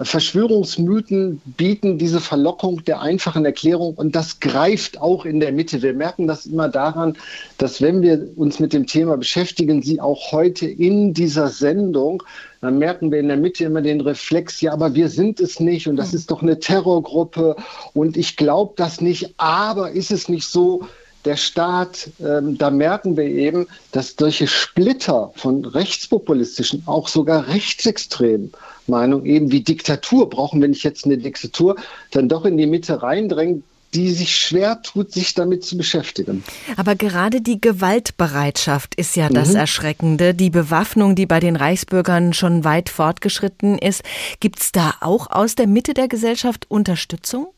[0.00, 5.82] Verschwörungsmythen bieten diese Verlockung der einfachen Erklärung und das greift auch in der Mitte.
[5.82, 7.16] Wir merken das immer daran,
[7.58, 12.24] dass wenn wir uns mit dem Thema beschäftigen, Sie auch heute in dieser Sendung,
[12.60, 15.86] dann merken wir in der Mitte immer den Reflex, ja, aber wir sind es nicht
[15.86, 17.54] und das ist doch eine Terrorgruppe
[17.92, 20.88] und ich glaube das nicht, aber ist es nicht so,
[21.24, 28.52] der Staat, ähm, da merken wir eben, dass solche Splitter von rechtspopulistischen, auch sogar rechtsextremen
[28.86, 31.76] Meinungen, eben wie Diktatur, brauchen wir nicht jetzt eine Diktatur,
[32.10, 36.42] dann doch in die Mitte reindrängen, die sich schwer tut, sich damit zu beschäftigen.
[36.76, 39.56] Aber gerade die Gewaltbereitschaft ist ja das mhm.
[39.56, 40.34] Erschreckende.
[40.34, 44.02] Die Bewaffnung, die bei den Reichsbürgern schon weit fortgeschritten ist.
[44.40, 47.53] Gibt es da auch aus der Mitte der Gesellschaft Unterstützung?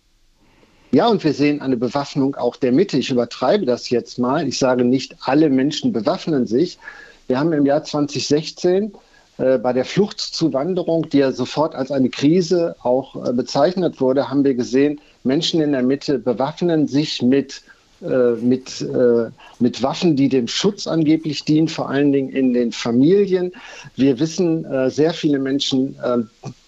[0.92, 2.98] Ja, und wir sehen eine Bewaffnung auch der Mitte.
[2.98, 4.46] Ich übertreibe das jetzt mal.
[4.46, 6.78] Ich sage nicht, alle Menschen bewaffnen sich.
[7.26, 8.92] Wir haben im Jahr 2016
[9.38, 14.44] äh, bei der Fluchtzuwanderung, die ja sofort als eine Krise auch äh, bezeichnet wurde, haben
[14.44, 17.62] wir gesehen, Menschen in der Mitte bewaffnen sich mit
[18.02, 22.70] äh, mit, äh, mit Waffen, die dem Schutz angeblich dienen, vor allen Dingen in den
[22.70, 23.52] Familien.
[23.96, 25.96] Wir wissen, sehr viele Menschen,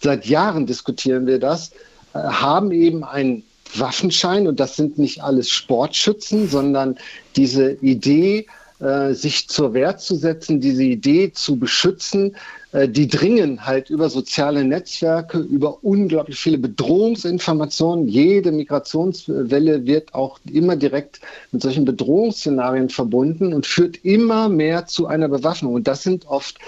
[0.01, 1.73] seit Jahren diskutieren wir das,
[2.15, 3.43] haben eben ein
[3.75, 6.97] Waffenschein und das sind nicht alles Sportschützen, sondern
[7.37, 8.47] diese Idee,
[8.81, 12.37] äh, sich zur Wehr zu setzen, diese Idee zu beschützen,
[12.71, 18.07] äh, die dringen halt über soziale Netzwerke, über unglaublich viele Bedrohungsinformationen.
[18.07, 25.07] Jede Migrationswelle wird auch immer direkt mit solchen Bedrohungsszenarien verbunden und führt immer mehr zu
[25.07, 25.75] einer Bewaffnung.
[25.75, 26.59] Und das sind oft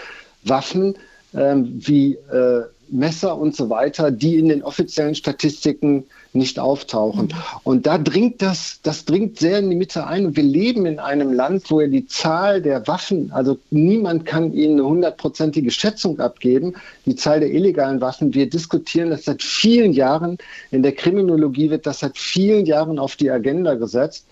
[0.43, 0.97] Waffen
[1.35, 7.27] ähm, wie äh, Messer und so weiter, die in den offiziellen Statistiken nicht auftauchen.
[7.27, 7.35] Mhm.
[7.65, 10.27] Und da dringt das, das dringt sehr in die Mitte ein.
[10.27, 14.53] Und wir leben in einem Land, wo ja die Zahl der Waffen, also niemand kann
[14.53, 16.75] Ihnen eine hundertprozentige Schätzung abgeben,
[17.07, 18.35] die Zahl der illegalen Waffen.
[18.35, 20.39] Wir diskutieren das seit vielen Jahren.
[20.71, 24.27] In der Kriminologie wird das seit vielen Jahren auf die Agenda gesetzt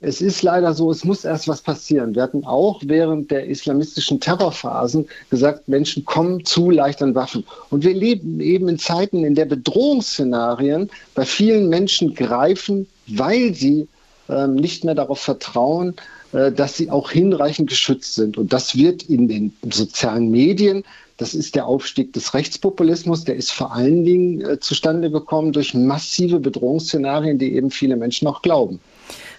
[0.00, 2.14] es ist leider so, es muss erst was passieren.
[2.14, 7.44] Wir hatten auch während der islamistischen Terrorphasen gesagt, Menschen kommen zu leicht an Waffen.
[7.68, 13.88] Und wir leben eben in Zeiten, in der Bedrohungsszenarien bei vielen Menschen greifen, weil sie
[14.30, 15.94] ähm, nicht mehr darauf vertrauen,
[16.32, 18.38] äh, dass sie auch hinreichend geschützt sind.
[18.38, 20.82] Und das wird in den sozialen Medien
[21.20, 23.24] das ist der Aufstieg des Rechtspopulismus.
[23.24, 28.26] Der ist vor allen Dingen äh, zustande gekommen durch massive Bedrohungsszenarien, die eben viele Menschen
[28.26, 28.80] auch glauben.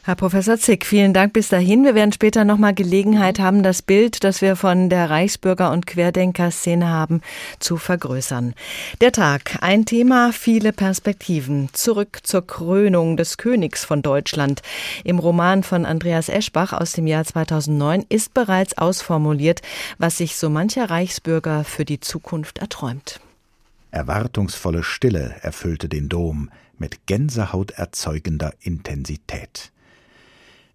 [0.03, 1.83] Herr Professor Zick, vielen Dank bis dahin.
[1.83, 6.89] Wir werden später nochmal Gelegenheit haben, das Bild, das wir von der Reichsbürger- und Querdenker-Szene
[6.89, 7.21] haben,
[7.59, 8.55] zu vergrößern.
[8.99, 11.69] Der Tag, ein Thema, viele Perspektiven.
[11.73, 14.63] Zurück zur Krönung des Königs von Deutschland.
[15.03, 19.61] Im Roman von Andreas Eschbach aus dem Jahr 2009 ist bereits ausformuliert,
[19.99, 23.19] was sich so mancher Reichsbürger für die Zukunft erträumt.
[23.91, 29.71] Erwartungsvolle Stille erfüllte den Dom mit gänsehauterzeugender Intensität.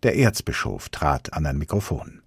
[0.02, 2.22] Der Erzbischof trat an ein Mikrofon.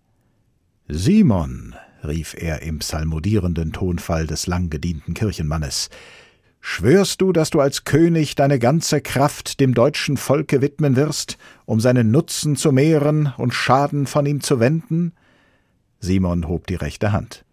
[0.88, 5.90] Simon, rief er im psalmodierenden Tonfall des lang gedienten Kirchenmannes,
[6.62, 11.80] schwörst du, dass du als König deine ganze Kraft dem deutschen Volke widmen wirst, um
[11.80, 15.14] seinen Nutzen zu mehren und Schaden von ihm zu wenden?
[16.00, 17.46] Simon hob die rechte Hand.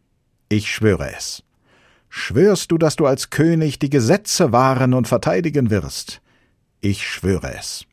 [0.49, 1.43] Ich schwöre es.
[2.09, 6.23] Schwörst du, dass du als König die Gesetze wahren und verteidigen wirst?
[6.81, 7.86] Ich schwöre es.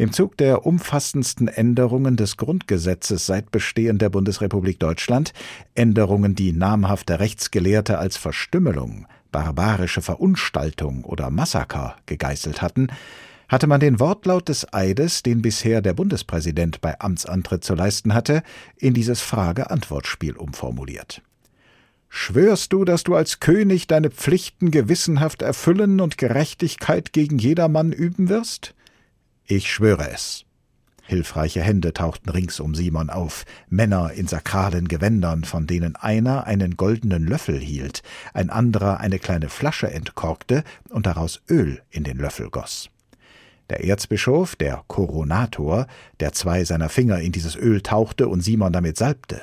[0.00, 5.34] Im Zug der umfassendsten Änderungen des Grundgesetzes seit Bestehen der Bundesrepublik Deutschland,
[5.74, 12.86] Änderungen, die namhafte Rechtsgelehrte als Verstümmelung, barbarische Verunstaltung oder Massaker gegeißelt hatten,
[13.46, 18.42] hatte man den Wortlaut des Eides, den bisher der Bundespräsident bei Amtsantritt zu leisten hatte,
[18.78, 21.20] in dieses Frage-Antwort-Spiel umformuliert.
[22.08, 28.30] Schwörst du, dass du als König deine Pflichten gewissenhaft erfüllen und Gerechtigkeit gegen jedermann üben
[28.30, 28.74] wirst?
[29.50, 30.44] Ich schwöre es.
[31.02, 36.76] Hilfreiche Hände tauchten rings um Simon auf, Männer in sakralen Gewändern, von denen einer einen
[36.76, 42.48] goldenen Löffel hielt, ein anderer eine kleine Flasche entkorkte und daraus Öl in den Löffel
[42.48, 42.90] goss.
[43.70, 45.88] Der Erzbischof, der Koronator,
[46.20, 49.42] der zwei seiner Finger in dieses Öl tauchte und Simon damit salbte.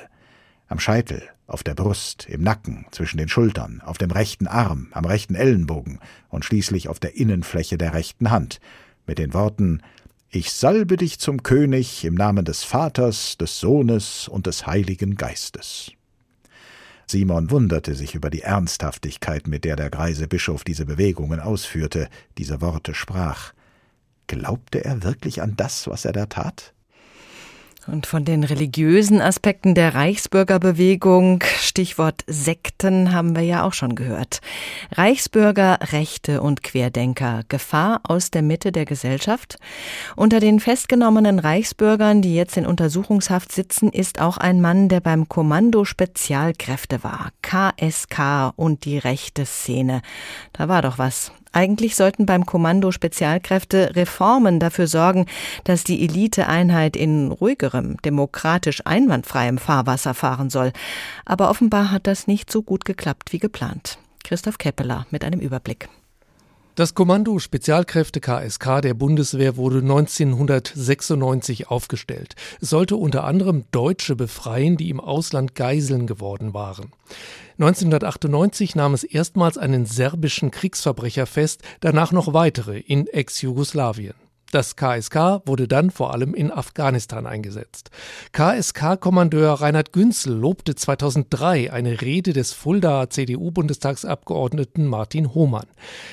[0.68, 5.04] Am Scheitel, auf der Brust, im Nacken, zwischen den Schultern, auf dem rechten Arm, am
[5.04, 5.98] rechten Ellenbogen
[6.30, 8.58] und schließlich auf der Innenfläche der rechten Hand,
[9.08, 9.82] mit den Worten
[10.30, 15.90] Ich salbe dich zum König im Namen des Vaters, des Sohnes und des Heiligen Geistes.
[17.06, 22.60] Simon wunderte sich über die Ernsthaftigkeit, mit der der greise Bischof diese Bewegungen ausführte, diese
[22.60, 23.54] Worte sprach.
[24.26, 26.74] Glaubte er wirklich an das, was er da tat?
[27.90, 34.40] Und von den religiösen Aspekten der Reichsbürgerbewegung, Stichwort Sekten, haben wir ja auch schon gehört.
[34.92, 39.56] Reichsbürger, Rechte und Querdenker, Gefahr aus der Mitte der Gesellschaft.
[40.16, 45.26] Unter den festgenommenen Reichsbürgern, die jetzt in Untersuchungshaft sitzen, ist auch ein Mann, der beim
[45.28, 47.30] Kommando Spezialkräfte war.
[47.40, 50.02] KSK und die rechte Szene.
[50.52, 51.32] Da war doch was.
[51.52, 55.26] Eigentlich sollten beim Kommando Spezialkräfte Reformen dafür sorgen,
[55.64, 60.72] dass die Eliteeinheit in ruhigerem, demokratisch einwandfreiem Fahrwasser fahren soll.
[61.24, 63.98] Aber offenbar hat das nicht so gut geklappt wie geplant.
[64.24, 65.88] Christoph Keppeler mit einem Überblick.
[66.78, 72.36] Das Kommando Spezialkräfte KSK der Bundeswehr wurde 1996 aufgestellt.
[72.60, 76.92] Es sollte unter anderem Deutsche befreien, die im Ausland Geiseln geworden waren.
[77.58, 84.14] 1998 nahm es erstmals einen serbischen Kriegsverbrecher fest, danach noch weitere in Ex-Jugoslawien.
[84.50, 87.90] Das KSK wurde dann vor allem in Afghanistan eingesetzt.
[88.32, 95.66] KSK-Kommandeur Reinhard Günzel lobte 2003 eine Rede des Fuldaer CDU-Bundestagsabgeordneten Martin Hohmann.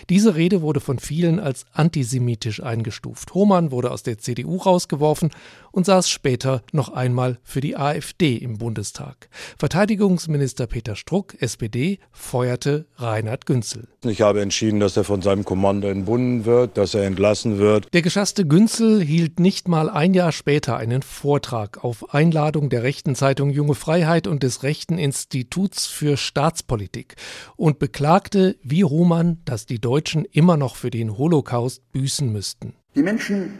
[0.09, 3.33] Diese Rede wurde von vielen als antisemitisch eingestuft.
[3.33, 5.31] Hohmann wurde aus der CDU rausgeworfen
[5.71, 9.29] und saß später noch einmal für die AfD im Bundestag.
[9.57, 13.87] Verteidigungsminister Peter Struck, SPD, feuerte Reinhard Günzel.
[14.03, 17.93] Ich habe entschieden, dass er von seinem Kommando entbunden wird, dass er entlassen wird.
[17.93, 23.13] Der geschasste Günzel hielt nicht mal ein Jahr später einen Vortrag auf Einladung der rechten
[23.13, 27.17] Zeitung Junge Freiheit und des Rechten Instituts für Staatspolitik
[27.55, 32.73] und beklagte wie Hohmann, dass die Deutschen immer noch für den Holocaust büßen müssten.
[32.95, 33.59] Die Menschen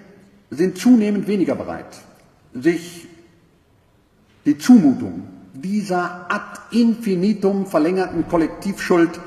[0.49, 1.99] sind zunehmend weniger bereit,
[2.56, 3.06] sich
[4.45, 9.19] die Zumutung dieser ad infinitum verlängerten Kollektivschuld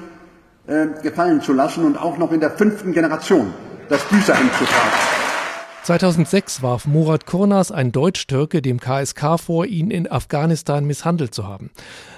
[0.67, 3.55] äh, gefallen zu lassen und auch noch in der fünften Generation
[3.89, 5.08] das Büßerhemd zu tragen.
[5.85, 11.71] 2006 warf Murat Kurnas, ein Deutsch-Türke, dem KSK vor, ihn in Afghanistan misshandelt zu haben.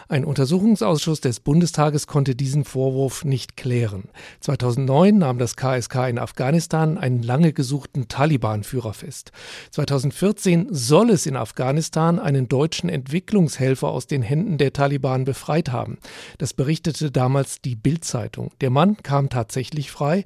[0.09, 4.09] Ein Untersuchungsausschuss des Bundestages konnte diesen Vorwurf nicht klären.
[4.41, 9.31] 2009 nahm das KSK in Afghanistan einen lange gesuchten Taliban-Führer fest.
[9.71, 15.99] 2014 soll es in Afghanistan einen deutschen Entwicklungshelfer aus den Händen der Taliban befreit haben.
[16.39, 18.51] Das berichtete damals die Bild-Zeitung.
[18.61, 20.25] Der Mann kam tatsächlich frei.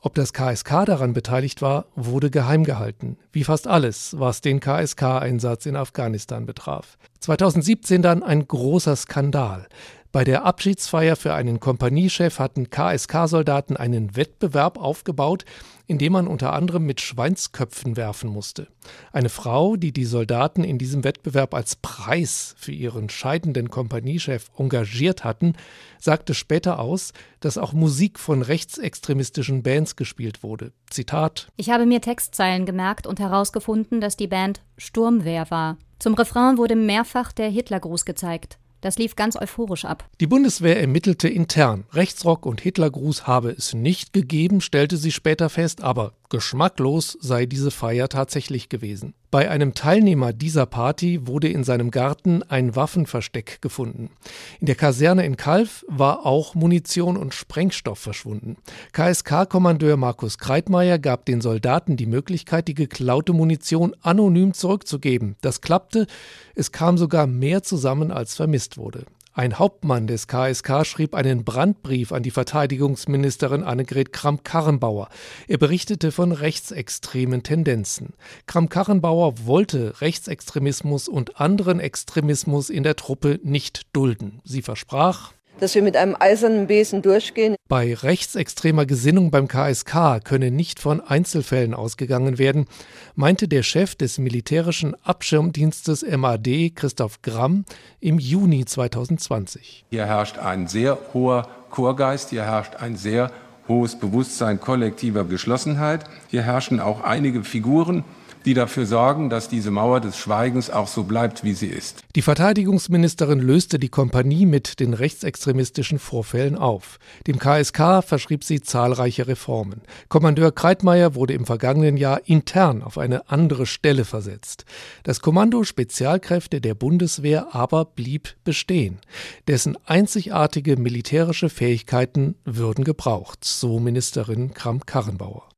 [0.00, 5.66] Ob das KSK daran beteiligt war, wurde geheim gehalten, wie fast alles, was den KSK-Einsatz
[5.66, 6.98] in Afghanistan betraf.
[7.18, 9.66] 2017 dann ein großer Skandal.
[10.10, 15.44] Bei der Abschiedsfeier für einen Kompaniechef hatten KSK-Soldaten einen Wettbewerb aufgebaut,
[15.86, 18.68] in dem man unter anderem mit Schweinsköpfen werfen musste.
[19.12, 25.24] Eine Frau, die die Soldaten in diesem Wettbewerb als Preis für ihren scheidenden Kompaniechef engagiert
[25.24, 25.52] hatten,
[25.98, 30.72] sagte später aus, dass auch Musik von rechtsextremistischen Bands gespielt wurde.
[30.88, 35.76] Zitat Ich habe mir Textzeilen gemerkt und herausgefunden, dass die Band Sturmwehr war.
[35.98, 38.58] Zum Refrain wurde mehrfach der Hitlergruß gezeigt.
[38.80, 40.08] Das lief ganz euphorisch ab.
[40.20, 41.84] Die Bundeswehr ermittelte intern.
[41.92, 47.70] Rechtsrock und Hitlergruß habe es nicht gegeben, stellte sie später fest, aber geschmacklos sei diese
[47.70, 49.14] Feier tatsächlich gewesen.
[49.30, 54.10] Bei einem Teilnehmer dieser Party wurde in seinem Garten ein Waffenversteck gefunden.
[54.58, 58.56] In der Kaserne in Kalf war auch Munition und Sprengstoff verschwunden.
[58.92, 65.36] KSK-Kommandeur Markus Kreitmeier gab den Soldaten die Möglichkeit, die geklaute Munition anonym zurückzugeben.
[65.42, 66.06] Das klappte,
[66.54, 69.04] es kam sogar mehr zusammen, als vermisst wurde.
[69.38, 75.10] Ein Hauptmann des KSK schrieb einen Brandbrief an die Verteidigungsministerin Annegret Kramp-Karrenbauer.
[75.46, 78.14] Er berichtete von rechtsextremen Tendenzen.
[78.46, 84.40] Kramp-Karrenbauer wollte Rechtsextremismus und anderen Extremismus in der Truppe nicht dulden.
[84.42, 87.56] Sie versprach, dass wir mit einem eisernen Besen durchgehen.
[87.68, 92.66] Bei rechtsextremer Gesinnung beim KSK könne nicht von Einzelfällen ausgegangen werden,
[93.14, 97.64] meinte der Chef des militärischen Abschirmdienstes MAD, Christoph Gramm,
[98.00, 99.84] im Juni 2020.
[99.90, 103.30] Hier herrscht ein sehr hoher Chorgeist, hier herrscht ein sehr
[103.68, 106.04] hohes Bewusstsein kollektiver Geschlossenheit.
[106.28, 108.04] Hier herrschen auch einige Figuren,
[108.48, 112.00] die dafür sorgen, dass diese Mauer des Schweigens auch so bleibt, wie sie ist.
[112.16, 116.98] Die Verteidigungsministerin löste die Kompanie mit den rechtsextremistischen Vorfällen auf.
[117.26, 119.82] Dem KSK verschrieb sie zahlreiche Reformen.
[120.08, 124.64] Kommandeur Kreitmeier wurde im vergangenen Jahr intern auf eine andere Stelle versetzt.
[125.02, 128.98] Das Kommando Spezialkräfte der Bundeswehr aber blieb bestehen.
[129.46, 135.48] Dessen einzigartige militärische Fähigkeiten würden gebraucht, so Ministerin Kramp-Karrenbauer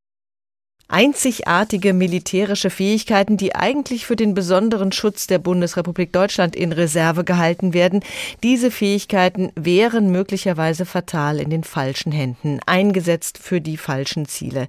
[0.91, 7.73] einzigartige militärische Fähigkeiten, die eigentlich für den besonderen Schutz der Bundesrepublik Deutschland in Reserve gehalten
[7.73, 8.01] werden.
[8.43, 14.67] Diese Fähigkeiten wären möglicherweise fatal in den falschen Händen, eingesetzt für die falschen Ziele.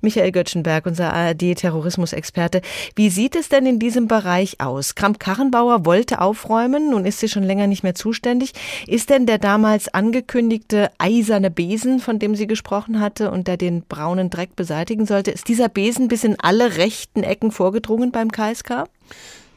[0.00, 2.62] Michael Göttschenberg, unser ARD-Terrorismusexperte,
[2.96, 4.94] wie sieht es denn in diesem Bereich aus?
[4.94, 8.52] Kramp-Karrenbauer wollte aufräumen, nun ist sie schon länger nicht mehr zuständig.
[8.86, 13.82] Ist denn der damals angekündigte eiserne Besen, von dem sie gesprochen hatte und der den
[13.82, 18.84] braunen Dreck beseitigen sollte, ist dieser Besen bis in alle rechten Ecken vorgedrungen beim KSK?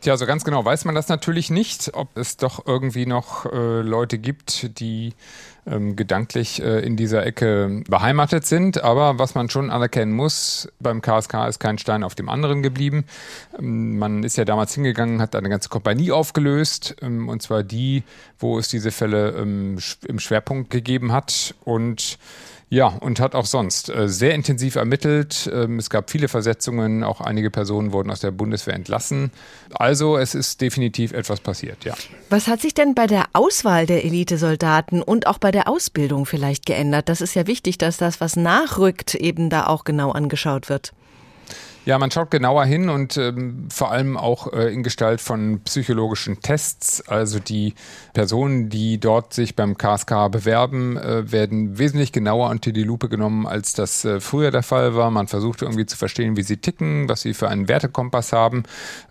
[0.02, 3.82] Tja, so ganz genau weiß man das natürlich nicht, ob es doch irgendwie noch äh,
[3.82, 5.14] Leute gibt, die
[5.68, 8.84] ähm, gedanklich äh, in dieser Ecke beheimatet sind.
[8.84, 13.06] Aber was man schon anerkennen muss, beim KSK ist kein Stein auf dem anderen geblieben.
[13.60, 18.04] Ähm, man ist ja damals hingegangen, hat eine ganze Kompanie aufgelöst, ähm, und zwar die,
[18.40, 19.78] wo es diese Fälle im
[20.20, 21.54] Schwerpunkt gegeben hat.
[21.64, 22.18] Und
[22.74, 25.46] ja, und hat auch sonst äh, sehr intensiv ermittelt.
[25.46, 29.32] Es gab viele Versetzungen, auch einige Personen wurden aus der Bundeswehr entlassen.
[29.74, 31.94] Also es ist definitiv etwas passiert, ja.
[32.30, 36.66] Was hat sich denn bei der Auswahl der Elitesoldaten und auch bei der Ausbildung vielleicht
[36.66, 37.10] geändert?
[37.10, 40.94] Das ist ja wichtig, dass das, was nachrückt, eben da auch genau angeschaut wird.
[41.84, 46.40] Ja, man schaut genauer hin und ähm, vor allem auch äh, in Gestalt von psychologischen
[46.40, 47.02] Tests.
[47.08, 47.74] Also die
[48.14, 53.48] Personen, die dort sich beim KSK bewerben, äh, werden wesentlich genauer unter die Lupe genommen,
[53.48, 55.10] als das äh, früher der Fall war.
[55.10, 58.62] Man versucht irgendwie zu verstehen, wie sie ticken, was sie für einen Wertekompass haben.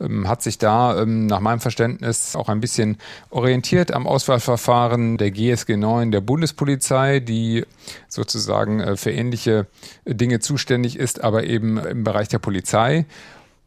[0.00, 2.98] Ähm, hat sich da ähm, nach meinem Verständnis auch ein bisschen
[3.30, 7.64] orientiert am Auswahlverfahren der GSG 9 der Bundespolizei, die
[8.06, 9.66] sozusagen äh, für ähnliche
[10.06, 13.06] Dinge zuständig ist, aber eben im Bereich der Polizei Polizei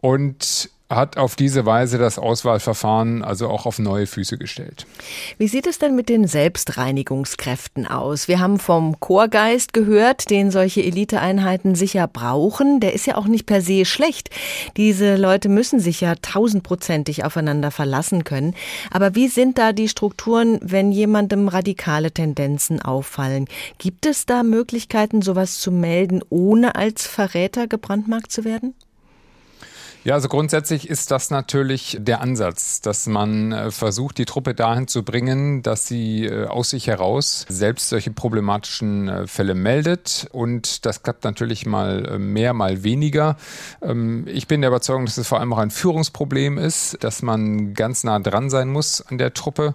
[0.02, 4.86] und hat auf diese Weise das Auswahlverfahren also auch auf neue Füße gestellt.
[5.38, 8.28] Wie sieht es denn mit den Selbstreinigungskräften aus?
[8.28, 12.80] Wir haben vom Chorgeist gehört, den solche Eliteeinheiten sicher brauchen.
[12.80, 14.30] Der ist ja auch nicht per se schlecht.
[14.78, 18.54] Diese Leute müssen sich ja tausendprozentig aufeinander verlassen können.
[18.92, 23.48] Aber wie sind da die Strukturen, wenn jemandem radikale Tendenzen auffallen?
[23.78, 28.76] Gibt es da Möglichkeiten, sowas zu melden, ohne als Verräter gebrandmarkt zu werden?
[30.06, 34.90] Ja, also grundsätzlich ist das natürlich der Ansatz, dass man äh, versucht, die Truppe dahin
[34.90, 40.28] zu bringen, dass sie äh, aus sich heraus selbst solche problematischen äh, Fälle meldet.
[40.34, 43.38] Und das klappt natürlich mal mehr, mal weniger.
[43.82, 47.74] Ähm, ich bin der Überzeugung, dass es vor allem auch ein Führungsproblem ist, dass man
[47.74, 49.74] ganz nah dran sein muss an der Truppe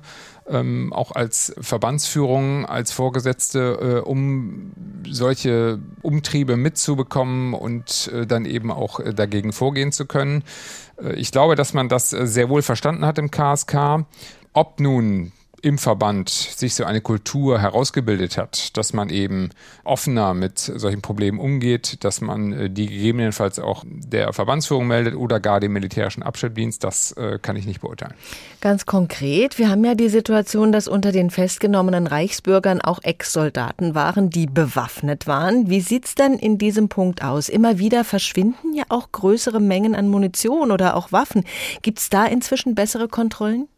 [0.49, 4.73] ähm, auch als Verbandsführung, als Vorgesetzte, äh, um
[5.09, 10.45] solche Umtriebe mitzubekommen und äh, dann eben auch äh, dagegen vorgehen zu können.
[11.03, 14.05] Äh, ich glaube, dass man das äh, sehr wohl verstanden hat im KSK.
[14.53, 15.33] Ob nun
[15.63, 19.51] im Verband sich so eine Kultur herausgebildet hat, dass man eben
[19.85, 25.41] offener mit solchen Problemen umgeht, dass man äh, die gegebenenfalls auch der Verbandsführung meldet oder
[25.41, 28.15] gar dem militärischen Abschnittdienst, das äh, kann ich nicht beurteilen.
[28.61, 34.31] Ganz konkret, wir haben ja die Situation, dass unter den festgenommenen Reichsbürgern auch Ex-Soldaten waren,
[34.31, 35.69] die bewaffnet waren.
[35.71, 37.49] Wie sieht es denn in diesem Punkt aus?
[37.49, 41.45] Immer wieder verschwinden ja auch größere Mengen an Munition oder auch Waffen.
[41.83, 43.69] Gibt es da inzwischen bessere Kontrollen?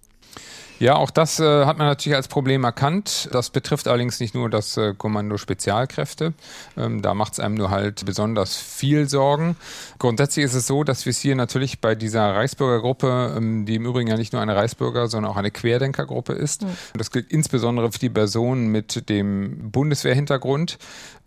[0.80, 3.28] Ja, auch das äh, hat man natürlich als Problem erkannt.
[3.32, 6.32] Das betrifft allerdings nicht nur das äh, Kommando Spezialkräfte.
[6.74, 9.56] Ähm, da macht es einem nur halt besonders viel Sorgen.
[9.98, 13.84] Grundsätzlich ist es so, dass wir es hier natürlich bei dieser Reichsbürgergruppe, ähm, die im
[13.84, 16.62] Übrigen ja nicht nur eine Reichsbürger, sondern auch eine Querdenkergruppe ist.
[16.62, 16.68] Mhm.
[16.94, 20.78] Das gilt insbesondere für die Personen mit dem Bundeswehrhintergrund,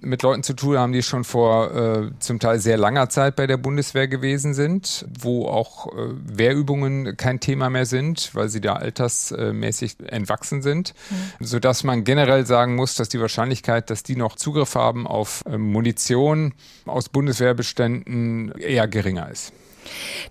[0.03, 3.47] mit Leuten zu tun haben, die schon vor äh, zum Teil sehr langer Zeit bei
[3.47, 8.73] der Bundeswehr gewesen sind, wo auch äh, Wehrübungen kein Thema mehr sind, weil sie da
[8.73, 10.93] altersmäßig entwachsen sind,
[11.39, 11.45] mhm.
[11.45, 15.57] sodass man generell sagen muss, dass die Wahrscheinlichkeit, dass die noch Zugriff haben auf äh,
[15.57, 16.53] Munition
[16.85, 19.53] aus Bundeswehrbeständen eher geringer ist.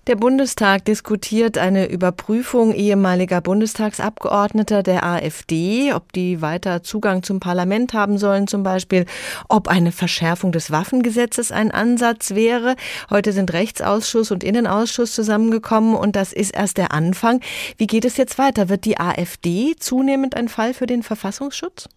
[0.07, 7.93] Der Bundestag diskutiert eine Überprüfung ehemaliger Bundestagsabgeordneter der AfD, ob die weiter Zugang zum Parlament
[7.93, 9.05] haben sollen zum Beispiel,
[9.49, 12.75] ob eine Verschärfung des Waffengesetzes ein Ansatz wäre.
[13.09, 17.41] Heute sind Rechtsausschuss und Innenausschuss zusammengekommen und das ist erst der Anfang.
[17.77, 18.69] Wie geht es jetzt weiter?
[18.69, 21.87] Wird die AfD zunehmend ein Fall für den Verfassungsschutz?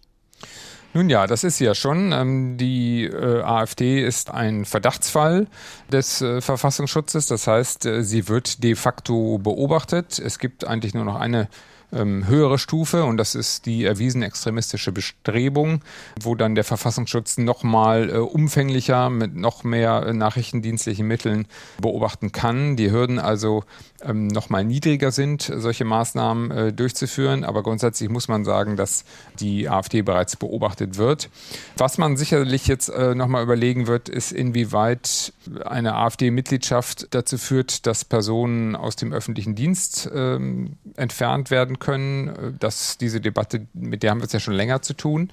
[0.97, 2.11] Nun ja, das ist ja schon.
[2.11, 5.45] Ähm, die äh, AfD ist ein Verdachtsfall
[5.91, 7.27] des äh, Verfassungsschutzes.
[7.27, 10.17] Das heißt, äh, sie wird de facto beobachtet.
[10.17, 11.49] Es gibt eigentlich nur noch eine
[11.93, 15.83] ähm, höhere Stufe und das ist die erwiesen extremistische Bestrebung,
[16.19, 21.45] wo dann der Verfassungsschutz nochmal äh, umfänglicher mit noch mehr nachrichtendienstlichen Mitteln
[21.79, 22.75] beobachten kann.
[22.75, 23.63] Die Hürden also
[24.01, 27.43] ähm, nochmal niedriger sind, solche Maßnahmen äh, durchzuführen.
[27.43, 29.05] Aber grundsätzlich muss man sagen, dass
[29.39, 31.29] die AfD bereits beobachtet wird.
[31.77, 35.33] Was man sicherlich jetzt äh, nochmal überlegen wird, ist, inwieweit
[35.65, 42.57] eine AfD-Mitgliedschaft dazu führt, dass Personen aus dem öffentlichen Dienst ähm, entfernt werden können.
[42.59, 45.29] Dass diese Debatte, mit der haben wir es ja schon länger zu tun.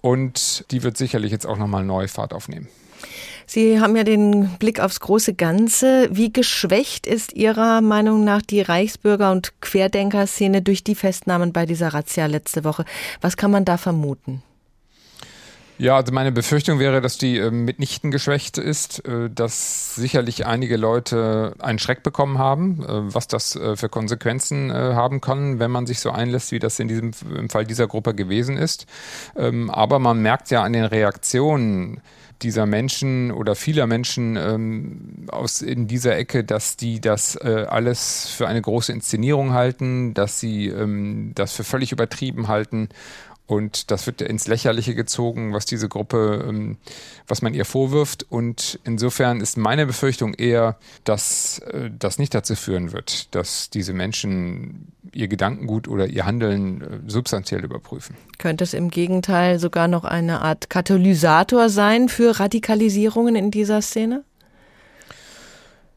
[0.00, 2.68] Und die wird sicherlich jetzt auch nochmal neu Fahrt aufnehmen.
[3.46, 6.08] Sie haben ja den Blick aufs große Ganze.
[6.10, 11.88] Wie geschwächt ist Ihrer Meinung nach die Reichsbürger- und Querdenkerszene durch die Festnahmen bei dieser
[11.88, 12.84] Razzia letzte Woche?
[13.20, 14.42] Was kann man da vermuten?
[15.76, 20.76] Ja, also meine Befürchtung wäre, dass die äh, mitnichten geschwächt ist, äh, dass sicherlich einige
[20.76, 25.72] Leute einen Schreck bekommen haben, äh, was das äh, für Konsequenzen äh, haben kann, wenn
[25.72, 28.86] man sich so einlässt, wie das in diesem im Fall dieser Gruppe gewesen ist.
[29.36, 32.00] Ähm, aber man merkt ja an den Reaktionen,
[32.42, 38.28] dieser Menschen oder vieler Menschen ähm, aus in dieser Ecke, dass die das äh, alles
[38.28, 42.88] für eine große Inszenierung halten, dass sie ähm, das für völlig übertrieben halten
[43.46, 46.78] und das wird ins Lächerliche gezogen, was diese Gruppe, ähm,
[47.26, 48.24] was man ihr vorwirft.
[48.30, 53.92] Und insofern ist meine Befürchtung eher, dass äh, das nicht dazu führen wird, dass diese
[53.92, 58.16] Menschen ihr Gedankengut oder ihr Handeln äh, substanziell überprüfen.
[58.38, 64.24] Könnte es im Gegenteil sogar noch eine Art Katalysator sein für Radikalisierungen in dieser Szene?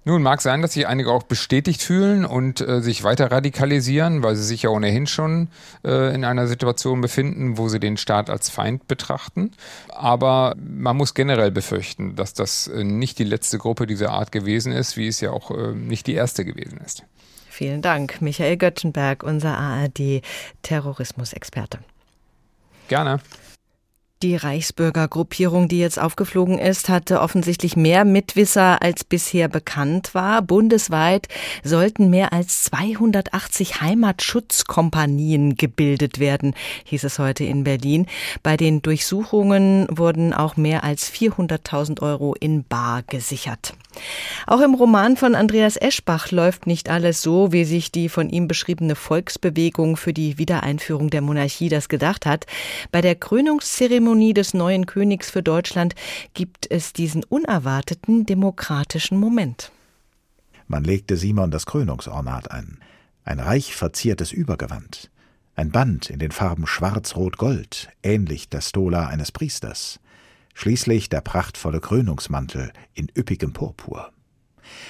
[0.07, 4.38] Nun mag sein, dass sich einige auch bestätigt fühlen und äh, sich weiter radikalisieren, weil
[4.38, 5.49] sie sich ja ohnehin schon
[5.84, 9.51] äh, in einer Situation befinden, wo sie den Staat als Feind betrachten.
[9.89, 14.72] Aber man muss generell befürchten, dass das äh, nicht die letzte Gruppe dieser Art gewesen
[14.72, 17.03] ist, wie es ja auch äh, nicht die erste gewesen ist.
[17.58, 21.80] Vielen Dank, Michael Göttschenberg, unser ARD-Terrorismusexperte.
[22.88, 23.20] Gerne.
[24.24, 30.41] Die Reichsbürgergruppierung, die jetzt aufgeflogen ist, hatte offensichtlich mehr Mitwisser als bisher bekannt war.
[30.41, 31.28] Bundesweit
[31.63, 36.55] sollten mehr als 280 Heimatschutzkompanien gebildet werden,
[36.86, 38.07] hieß es heute in Berlin.
[38.41, 43.76] Bei den Durchsuchungen wurden auch mehr als 400.000 Euro in Bar gesichert.
[44.47, 48.47] Auch im Roman von Andreas Eschbach läuft nicht alles so, wie sich die von ihm
[48.47, 52.45] beschriebene Volksbewegung für die Wiedereinführung der Monarchie das gedacht hat.
[52.91, 55.93] Bei der Krönungszeremonie des neuen Königs für Deutschland
[56.34, 59.74] gibt es diesen unerwarteten demokratischen Moment.
[60.68, 62.80] Man legte Simon das Krönungsornat ein,
[63.26, 65.12] ein reich verziertes Übergewand,
[65.55, 69.99] ein Band in den Farben Schwarz-Rot-Gold, ähnlich der Stola eines Priesters.
[70.53, 74.12] Schließlich der prachtvolle Krönungsmantel in üppigem Purpur.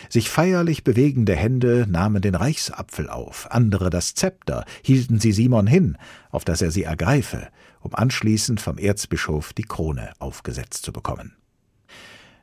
[0.09, 5.97] Sich feierlich bewegende Hände nahmen den Reichsapfel auf, andere das Zepter, hielten sie Simon hin,
[6.29, 7.47] auf dass er sie ergreife,
[7.87, 11.37] um anschließend vom Erzbischof die Krone aufgesetzt zu bekommen.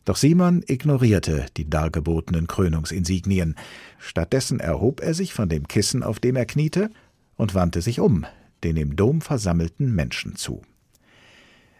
[0.06, 3.54] Doch Simon ignorierte die dargebotenen Krönungsinsignien.
[3.98, 6.90] Stattdessen erhob er sich von dem Kissen, auf dem er kniete,
[7.36, 8.24] und wandte sich um,
[8.62, 10.62] den im Dom versammelten Menschen zu.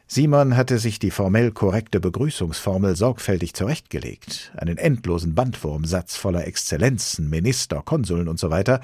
[0.07, 7.83] Simon hatte sich die formell korrekte Begrüßungsformel sorgfältig zurechtgelegt, einen endlosen Bandwurmsatz voller Exzellenzen, Minister,
[7.83, 8.81] Konsuln und so weiter,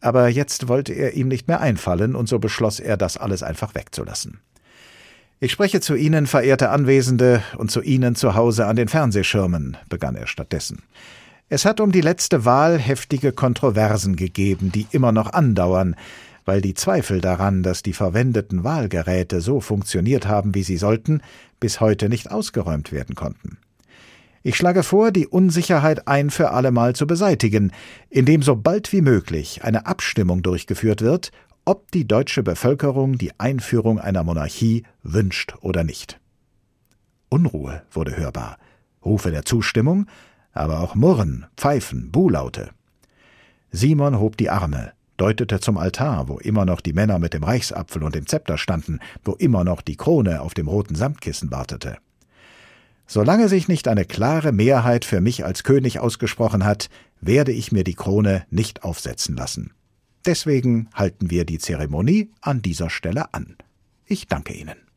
[0.00, 3.74] aber jetzt wollte er ihm nicht mehr einfallen, und so beschloss er, das alles einfach
[3.74, 4.40] wegzulassen.
[5.40, 10.16] Ich spreche zu Ihnen, verehrte Anwesende, und zu Ihnen zu Hause an den Fernsehschirmen, begann
[10.16, 10.82] er stattdessen.
[11.48, 15.96] Es hat um die letzte Wahl heftige Kontroversen gegeben, die immer noch andauern,
[16.48, 21.20] weil die Zweifel daran, dass die verwendeten Wahlgeräte so funktioniert haben, wie sie sollten,
[21.60, 23.58] bis heute nicht ausgeräumt werden konnten.
[24.42, 27.70] Ich schlage vor, die Unsicherheit ein für allemal zu beseitigen,
[28.08, 31.32] indem so bald wie möglich eine Abstimmung durchgeführt wird,
[31.66, 36.18] ob die deutsche Bevölkerung die Einführung einer Monarchie wünscht oder nicht.
[37.28, 38.56] Unruhe wurde hörbar,
[39.04, 40.06] Rufe der Zustimmung,
[40.52, 42.70] aber auch Murren, Pfeifen, Buhlaute.
[43.70, 48.02] Simon hob die Arme, deutete zum Altar, wo immer noch die Männer mit dem Reichsapfel
[48.02, 51.98] und dem Zepter standen, wo immer noch die Krone auf dem roten Samtkissen wartete.
[53.06, 56.88] Solange sich nicht eine klare Mehrheit für mich als König ausgesprochen hat,
[57.20, 59.72] werde ich mir die Krone nicht aufsetzen lassen.
[60.26, 63.56] Deswegen halten wir die Zeremonie an dieser Stelle an.
[64.06, 64.87] Ich danke Ihnen.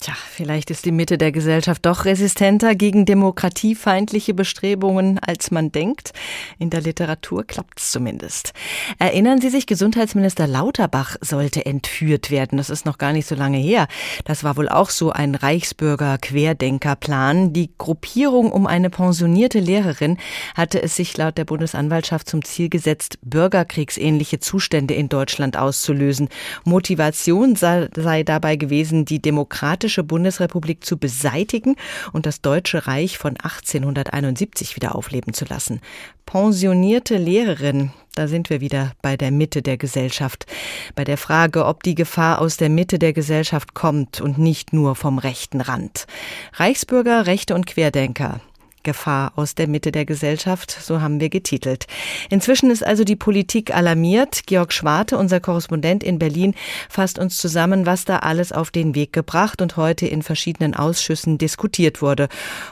[0.00, 6.12] Tja, vielleicht ist die Mitte der Gesellschaft doch resistenter gegen demokratiefeindliche Bestrebungen, als man denkt.
[6.60, 8.52] In der Literatur klappt's zumindest.
[9.00, 12.58] Erinnern Sie sich, Gesundheitsminister Lauterbach sollte entführt werden.
[12.58, 13.88] Das ist noch gar nicht so lange her.
[14.24, 17.52] Das war wohl auch so ein Reichsbürger-Querdenkerplan.
[17.52, 20.16] Die Gruppierung um eine pensionierte Lehrerin
[20.54, 26.28] hatte es sich laut der Bundesanwaltschaft zum Ziel gesetzt, bürgerkriegsähnliche Zustände in Deutschland auszulösen.
[26.62, 27.88] Motivation sei,
[28.22, 31.76] dabei gewesen, die demokratische sowjetische Bundesrepublik zu beseitigen
[32.12, 35.80] und das Deutsche Reich von 1871 wieder aufleben zu lassen.
[36.26, 40.46] Pensionierte Lehrerin, da sind wir wieder bei der Mitte der Gesellschaft,
[40.94, 44.94] bei der Frage, ob die Gefahr aus der Mitte der Gesellschaft kommt und nicht nur
[44.94, 46.06] vom rechten Rand.
[46.54, 48.40] Reichsbürger, Rechte und Querdenker,
[48.88, 51.86] Gefahr aus der Mitte der Gesellschaft, so haben wir getitelt.
[52.30, 54.46] Inzwischen ist also die Politik alarmiert.
[54.46, 56.54] Georg Schwarte, unser Korrespondent in Berlin,
[56.88, 61.36] fasst uns zusammen, was da alles auf den Weg gebracht und heute in verschiedenen Ausschüssen
[61.36, 62.28] diskutiert wurde.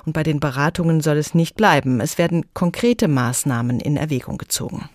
[0.06, 2.00] Und bei den Beratungen soll es nicht bleiben.
[2.00, 4.88] Es werden konkrete Maßnahmen in Erwägung gezogen.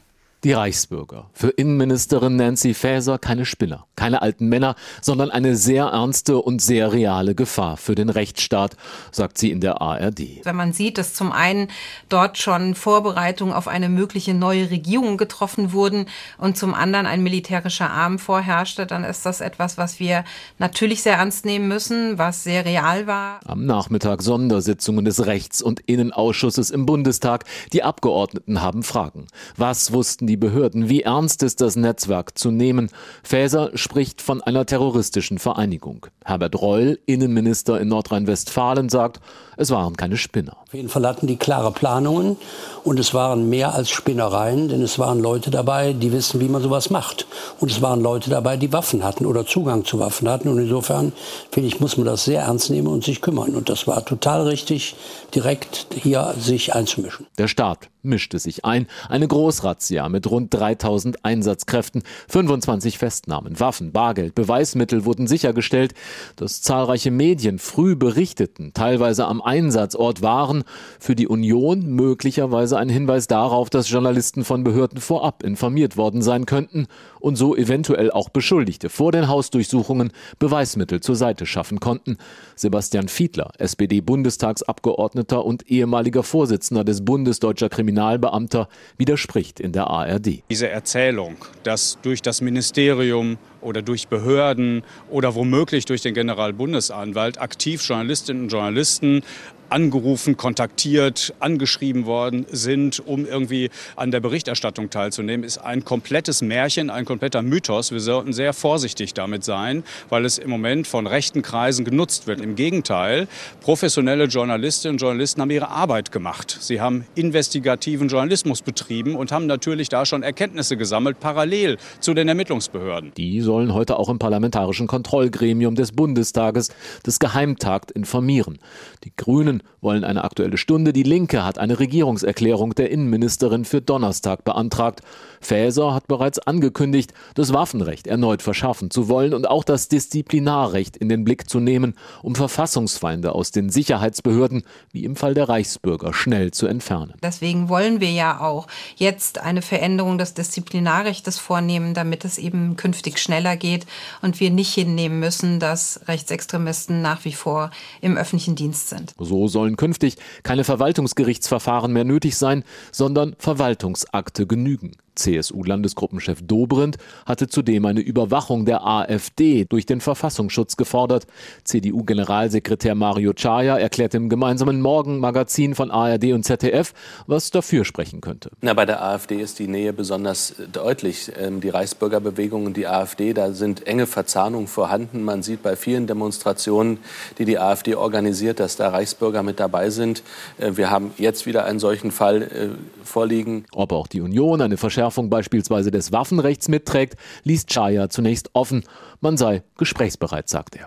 [0.44, 1.30] Die Reichsbürger.
[1.34, 6.92] Für Innenministerin Nancy Faeser keine Spinner, keine alten Männer, sondern eine sehr ernste und sehr
[6.94, 8.76] reale Gefahr für den Rechtsstaat,
[9.12, 10.44] sagt sie in der ARD.
[10.44, 11.68] Wenn man sieht, dass zum einen
[12.10, 16.08] dort schon Vorbereitungen auf eine mögliche neue Regierung getroffen wurden
[16.40, 20.24] und zum anderen ein militärischer Arm vorherrschte, dann ist das etwas, was wir
[20.58, 23.42] natürlich sehr ernst nehmen müssen, was sehr real war.
[23.46, 27.46] Am Nachmittag Sondersitzungen des Rechts- und Innenausschusses im Bundestag.
[27.74, 29.28] Die Abgeordneten haben Fragen.
[29.56, 32.90] Was wussten die Behörden, wie ernst ist das Netzwerk zu nehmen.
[33.24, 36.08] Faeser spricht von einer terroristischen Vereinigung.
[36.26, 39.22] Herbert Reul, Innenminister in Nordrhein-Westfalen, sagt,
[39.62, 40.58] es waren keine Spinner.
[40.64, 42.38] Auf jeden Fall hatten die klare Planungen
[42.84, 46.62] und es waren mehr als Spinnereien, denn es waren Leute dabei, die wissen, wie man
[46.62, 47.28] sowas macht.
[47.60, 50.48] Und es waren Leute dabei, die Waffen hatten oder Zugang zu Waffen hatten.
[50.48, 51.14] Und insofern,
[51.52, 53.56] finde ich, muss man das sehr ernst nehmen und sich kümmern.
[53.56, 54.96] Und das war total richtig,
[55.36, 57.28] direkt hier sich einzumischen.
[57.38, 58.88] Der Staat mischte sich ein.
[59.10, 65.94] Eine Großrazzia mit rund 3000 Einsatzkräften, 25 Festnahmen, Waffen, Bargeld, Beweismittel wurden sichergestellt.
[66.36, 70.64] Dass zahlreiche Medien früh berichteten, teilweise am Einsatzort waren,
[70.98, 76.46] für die Union möglicherweise ein Hinweis darauf, dass Journalisten von Behörden vorab informiert worden sein
[76.46, 76.88] könnten
[77.20, 82.18] und so eventuell auch Beschuldigte vor den Hausdurchsuchungen Beweismittel zur Seite schaffen konnten.
[82.56, 90.44] Sebastian Fiedler, SPD-Bundestagsabgeordneter und ehemaliger Vorsitzender des Bundesdeutscher Kriminalbeamter, widerspricht in der ARD.
[90.50, 97.82] Diese Erzählung, dass durch das Ministerium oder durch Behörden oder womöglich durch den Generalbundesanwalt aktiv
[97.88, 99.24] Journalistinnen und Journalisten
[99.72, 106.90] angerufen, kontaktiert, angeschrieben worden sind, um irgendwie an der Berichterstattung teilzunehmen, ist ein komplettes Märchen,
[106.90, 107.92] ein kompletter Mythos.
[107.92, 112.42] Wir sollten sehr vorsichtig damit sein, weil es im Moment von rechten Kreisen genutzt wird.
[112.42, 113.28] Im Gegenteil,
[113.62, 116.58] professionelle Journalistinnen und Journalisten haben ihre Arbeit gemacht.
[116.60, 122.28] Sie haben investigativen Journalismus betrieben und haben natürlich da schon Erkenntnisse gesammelt, parallel zu den
[122.28, 123.14] Ermittlungsbehörden.
[123.16, 126.70] Die sollen heute auch im parlamentarischen Kontrollgremium des Bundestages
[127.06, 128.60] des Geheimtagt informieren.
[129.06, 130.94] Die Grünen wollen eine aktuelle Stunde.
[130.94, 135.02] Die Linke hat eine Regierungserklärung der Innenministerin für Donnerstag beantragt.
[135.42, 141.10] Faeser hat bereits angekündigt, das Waffenrecht erneut verschaffen zu wollen und auch das Disziplinarrecht in
[141.10, 146.52] den Blick zu nehmen, um Verfassungsfeinde aus den Sicherheitsbehörden, wie im Fall der Reichsbürger, schnell
[146.52, 147.14] zu entfernen.
[147.24, 153.18] Deswegen wollen wir ja auch jetzt eine Veränderung des Disziplinarrechts vornehmen, damit es eben künftig
[153.18, 153.86] schneller geht
[154.22, 159.14] und wir nicht hinnehmen müssen, dass Rechtsextremisten nach wie vor im öffentlichen Dienst sind.
[159.18, 164.94] So sollen künftig keine Verwaltungsgerichtsverfahren mehr nötig sein, sondern Verwaltungsakte genügen.
[165.16, 171.28] CSU-Landesgruppenchef Dobrindt hatte zudem eine Überwachung der AfD durch den Verfassungsschutz gefordert.
[171.64, 176.94] CDU-Generalsekretär Mario Chaya erklärte im gemeinsamen Morgenmagazin von ARD und ZDF,
[177.28, 178.52] was dafür sprechen könnte.
[178.62, 181.32] Na, bei der AfD ist die Nähe besonders deutlich.
[181.38, 185.24] Ähm, die Reichsbürgerbewegung und die AfD, da sind enge Verzahnungen vorhanden.
[185.24, 187.00] Man sieht bei vielen Demonstrationen,
[187.38, 190.24] die die AfD organisiert, dass da Reichsbürger mit dabei sind.
[190.58, 192.70] Äh, wir haben jetzt wieder einen solchen Fall äh,
[193.04, 193.66] vorliegen.
[193.74, 198.84] Ob auch die Union eine Verschärfung Verschärfung beispielsweise des Waffenrechts mitträgt, liest Chaya zunächst offen.
[199.20, 200.86] Man sei gesprächsbereit, sagt er.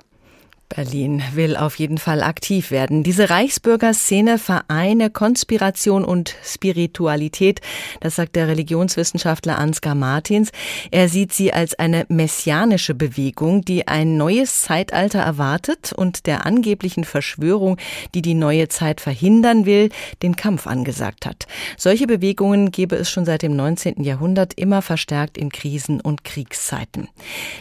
[0.69, 3.03] Berlin will auf jeden Fall aktiv werden.
[3.03, 7.61] Diese Reichsbürgerszene vereine Konspiration und Spiritualität,
[8.01, 10.51] das sagt der Religionswissenschaftler Ansgar Martins.
[10.91, 17.05] Er sieht sie als eine messianische Bewegung, die ein neues Zeitalter erwartet und der angeblichen
[17.05, 17.77] Verschwörung,
[18.15, 19.91] die die neue Zeit verhindern will,
[20.23, 21.47] den Kampf angesagt hat.
[21.77, 24.03] Solche Bewegungen gebe es schon seit dem 19.
[24.03, 27.09] Jahrhundert immer verstärkt in Krisen und Kriegszeiten.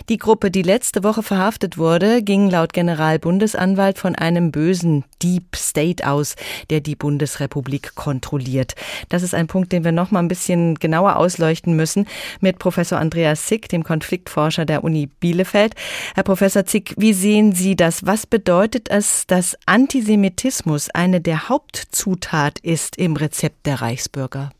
[0.10, 5.56] Die Gruppe, die letzte Woche verhaftet wurde, ging laut General Generalbundesanwalt von einem bösen Deep
[5.56, 6.36] State aus,
[6.70, 8.76] der die Bundesrepublik kontrolliert.
[9.10, 12.08] Das ist ein Punkt, den wir noch mal ein bisschen genauer ausleuchten müssen
[12.40, 15.74] mit Professor Andreas Zick, dem Konfliktforscher der Uni Bielefeld.
[16.14, 18.06] Herr Professor Zick, wie sehen Sie das?
[18.06, 24.52] Was bedeutet es, dass Antisemitismus eine der Hauptzutat ist im Rezept der Reichsbürger?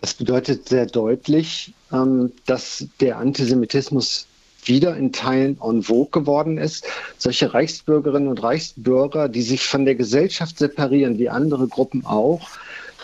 [0.00, 4.26] Das bedeutet sehr deutlich, ähm, dass der Antisemitismus
[4.66, 6.86] wieder in Teilen en vogue geworden ist.
[7.18, 12.48] Solche Reichsbürgerinnen und Reichsbürger, die sich von der Gesellschaft separieren, wie andere Gruppen auch,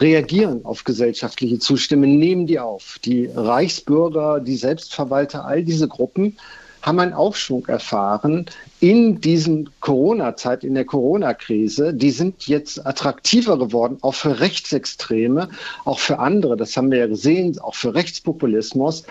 [0.00, 2.98] reagieren auf gesellschaftliche Zustände, nehmen die auf.
[3.04, 6.36] Die Reichsbürger, die Selbstverwalter, all diese Gruppen
[6.82, 8.46] haben einen Aufschwung erfahren
[8.80, 11.92] in diesen Corona-Zeit, in der Corona-Krise.
[11.92, 15.50] Die sind jetzt attraktiver geworden, auch für Rechtsextreme,
[15.84, 16.56] auch für andere.
[16.56, 19.04] Das haben wir ja gesehen, auch für Rechtspopulismus.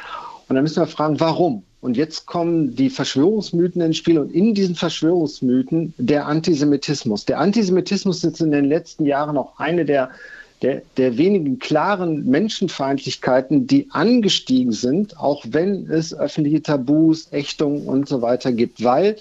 [0.47, 1.63] Und da müssen wir fragen, warum?
[1.81, 7.25] Und jetzt kommen die Verschwörungsmythen ins Spiel und in diesen Verschwörungsmythen der Antisemitismus.
[7.25, 10.09] Der Antisemitismus ist in den letzten Jahren auch eine der,
[10.61, 18.09] der, der wenigen klaren Menschenfeindlichkeiten, die angestiegen sind, auch wenn es öffentliche Tabus, Ächtungen und
[18.09, 19.15] so weiter gibt, weil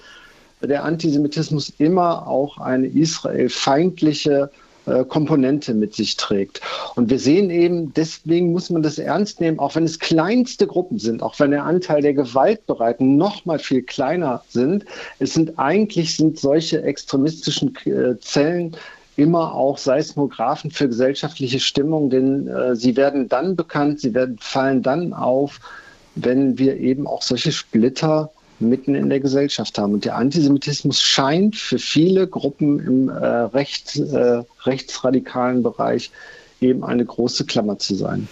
[0.61, 4.68] der Antisemitismus immer auch eine israelfeindliche äh,
[5.05, 6.61] Komponente mit sich trägt.
[6.95, 10.99] Und wir sehen eben, deswegen muss man das ernst nehmen, auch wenn es kleinste Gruppen
[10.99, 14.85] sind, auch wenn der Anteil der Gewaltbereiten noch mal viel kleiner sind.
[15.19, 18.77] Es sind eigentlich sind solche extremistischen äh, Zellen
[19.17, 24.83] immer auch Seismographen für gesellschaftliche Stimmung, denn äh, sie werden dann bekannt, sie werden fallen
[24.83, 25.61] dann auf,
[26.15, 28.31] wenn wir eben auch solche Splitter
[28.61, 29.95] mitten in der Gesellschaft haben.
[29.95, 36.11] Und der Antisemitismus scheint für viele Gruppen im äh, rechts, äh, rechtsradikalen Bereich
[36.61, 38.29] eben eine große Klammer zu sein.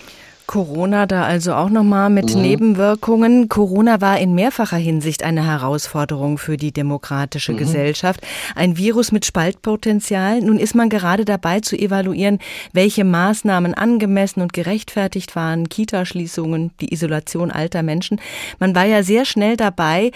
[0.47, 2.43] Corona da also auch nochmal mit mhm.
[2.43, 3.49] Nebenwirkungen.
[3.49, 7.57] Corona war in mehrfacher Hinsicht eine Herausforderung für die demokratische mhm.
[7.57, 8.21] Gesellschaft.
[8.55, 10.41] Ein Virus mit Spaltpotenzial.
[10.41, 12.39] Nun ist man gerade dabei zu evaluieren,
[12.73, 15.69] welche Maßnahmen angemessen und gerechtfertigt waren.
[15.69, 18.21] Kitaschließungen, die Isolation alter Menschen.
[18.61, 20.13] Man war ja sehr schnell dabei,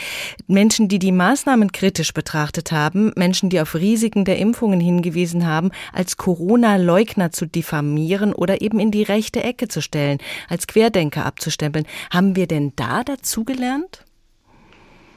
[0.46, 5.70] Menschen, die die Maßnahmen kritisch betrachtet haben, Menschen, die auf Risiken der Impfungen hingewiesen haben,
[5.92, 11.86] als Corona-Leugner zu diffamieren oder eben in die rechte Ecke zu stellen als Querdenker abzustempeln.
[12.10, 14.04] Haben wir denn da dazugelernt?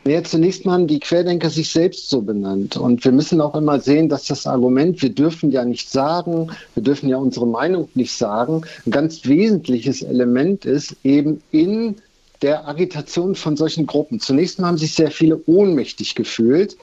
[0.05, 2.75] Ja, zunächst mal haben die Querdenker sich selbst so benannt.
[2.75, 6.83] Und wir müssen auch immer sehen, dass das Argument, wir dürfen ja nicht sagen, wir
[6.83, 11.95] dürfen ja unsere Meinung nicht sagen, ein ganz wesentliches Element ist, eben in
[12.41, 14.19] der Agitation von solchen Gruppen.
[14.19, 16.75] Zunächst mal haben sich sehr viele ohnmächtig gefühlt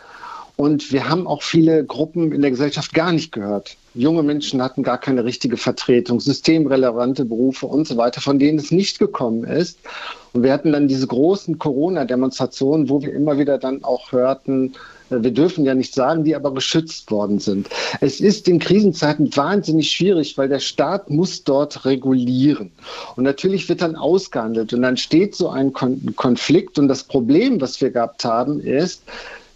[0.57, 3.77] und wir haben auch viele Gruppen in der Gesellschaft gar nicht gehört.
[3.95, 8.71] Junge Menschen hatten gar keine richtige Vertretung, systemrelevante Berufe und so weiter, von denen es
[8.71, 9.79] nicht gekommen ist.
[10.33, 14.75] Und wir hatten dann diese großen Corona-Demonstrationen, wo wir immer wieder dann auch hörten,
[15.11, 17.69] äh, wir dürfen ja nicht sagen, die aber geschützt worden sind.
[18.01, 22.71] Es ist in Krisenzeiten wahnsinnig schwierig, weil der Staat muss dort regulieren.
[23.17, 26.79] Und natürlich wird dann ausgehandelt und dann steht so ein Konflikt.
[26.79, 29.03] Und das Problem, was wir gehabt haben, ist,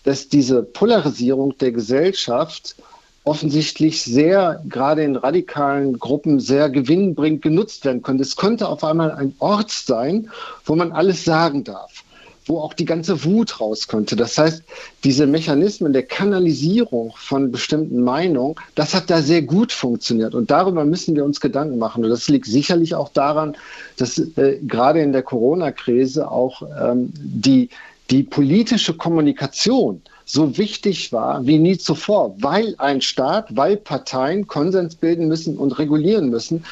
[0.03, 2.76] dass diese Polarisierung der Gesellschaft
[3.25, 8.22] offensichtlich sehr, gerade in radikalen Gruppen, sehr gewinnbringend genutzt werden konnte.
[8.22, 10.31] Es konnte auf einmal ein Ort sein,
[10.66, 12.05] wo man alles sagen darf,
[12.45, 14.14] wo auch die ganze Wut raus konnte.
[14.14, 14.62] Das heißt,
[15.05, 20.35] diese Mechanismen der Kanalisierung von bestimmten Meinungen, das hat da sehr gut funktioniert.
[20.35, 22.05] Und darüber müssen wir uns Gedanken machen.
[22.05, 23.57] Und das liegt sicherlich auch daran,
[23.97, 27.70] dass äh, gerade in der Corona-Krise auch ähm, die
[28.11, 34.95] die politische Kommunikation so wichtig war wie nie zuvor, weil ein Staat, weil Parteien Konsens
[34.95, 36.65] bilden müssen und regulieren müssen.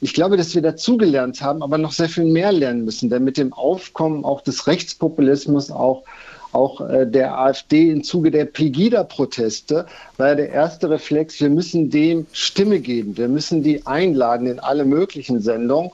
[0.00, 3.36] Ich glaube, dass wir dazugelernt haben, aber noch sehr viel mehr lernen müssen, denn mit
[3.36, 6.04] dem Aufkommen auch des Rechtspopulismus, auch
[6.52, 9.86] auch äh, der AfD im Zuge der Pegida-Proteste
[10.16, 14.84] war der erste Reflex, wir müssen dem Stimme geben, wir müssen die einladen in alle
[14.84, 15.90] möglichen Sendungen.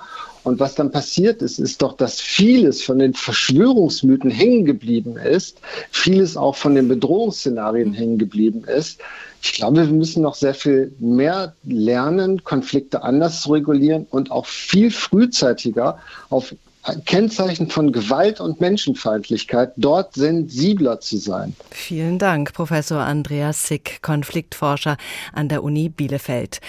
[0.46, 5.60] Und was dann passiert ist, ist doch, dass vieles von den Verschwörungsmythen hängen geblieben ist,
[5.90, 9.00] vieles auch von den Bedrohungsszenarien hängen geblieben ist.
[9.42, 14.46] Ich glaube, wir müssen noch sehr viel mehr lernen, Konflikte anders zu regulieren und auch
[14.46, 15.98] viel frühzeitiger
[16.30, 16.54] auf
[17.04, 21.54] Kennzeichen von Gewalt und Menschenfeindlichkeit, dort sensibler zu sein.
[21.70, 24.96] Vielen Dank, Professor Andreas Sick, Konfliktforscher
[25.32, 26.60] an der Uni Bielefeld.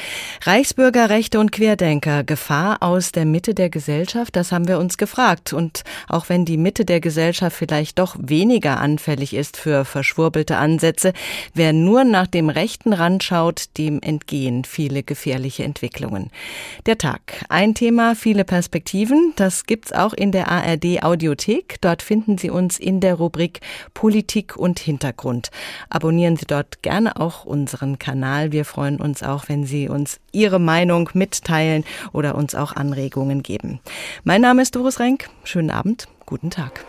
[0.43, 5.53] Reichsbürgerrechte und Querdenker, Gefahr aus der Mitte der Gesellschaft, das haben wir uns gefragt.
[5.53, 11.13] Und auch wenn die Mitte der Gesellschaft vielleicht doch weniger anfällig ist für verschwurbelte Ansätze,
[11.53, 16.32] wer nur nach dem rechten Rand schaut, dem entgehen viele gefährliche Entwicklungen.
[16.86, 17.45] Der Tag.
[17.49, 21.81] Ein Thema, viele Perspektiven, das gibt's auch auch in der ARD Audiothek.
[21.81, 23.59] Dort finden Sie uns in der Rubrik
[23.93, 25.49] Politik und Hintergrund.
[25.89, 28.53] Abonnieren Sie dort gerne auch unseren Kanal.
[28.53, 31.83] Wir freuen uns auch, wenn Sie uns Ihre Meinung mitteilen
[32.13, 33.79] oder uns auch Anregungen geben.
[34.23, 35.29] Mein Name ist Doris Renk.
[35.43, 36.85] Schönen Abend, guten Tag.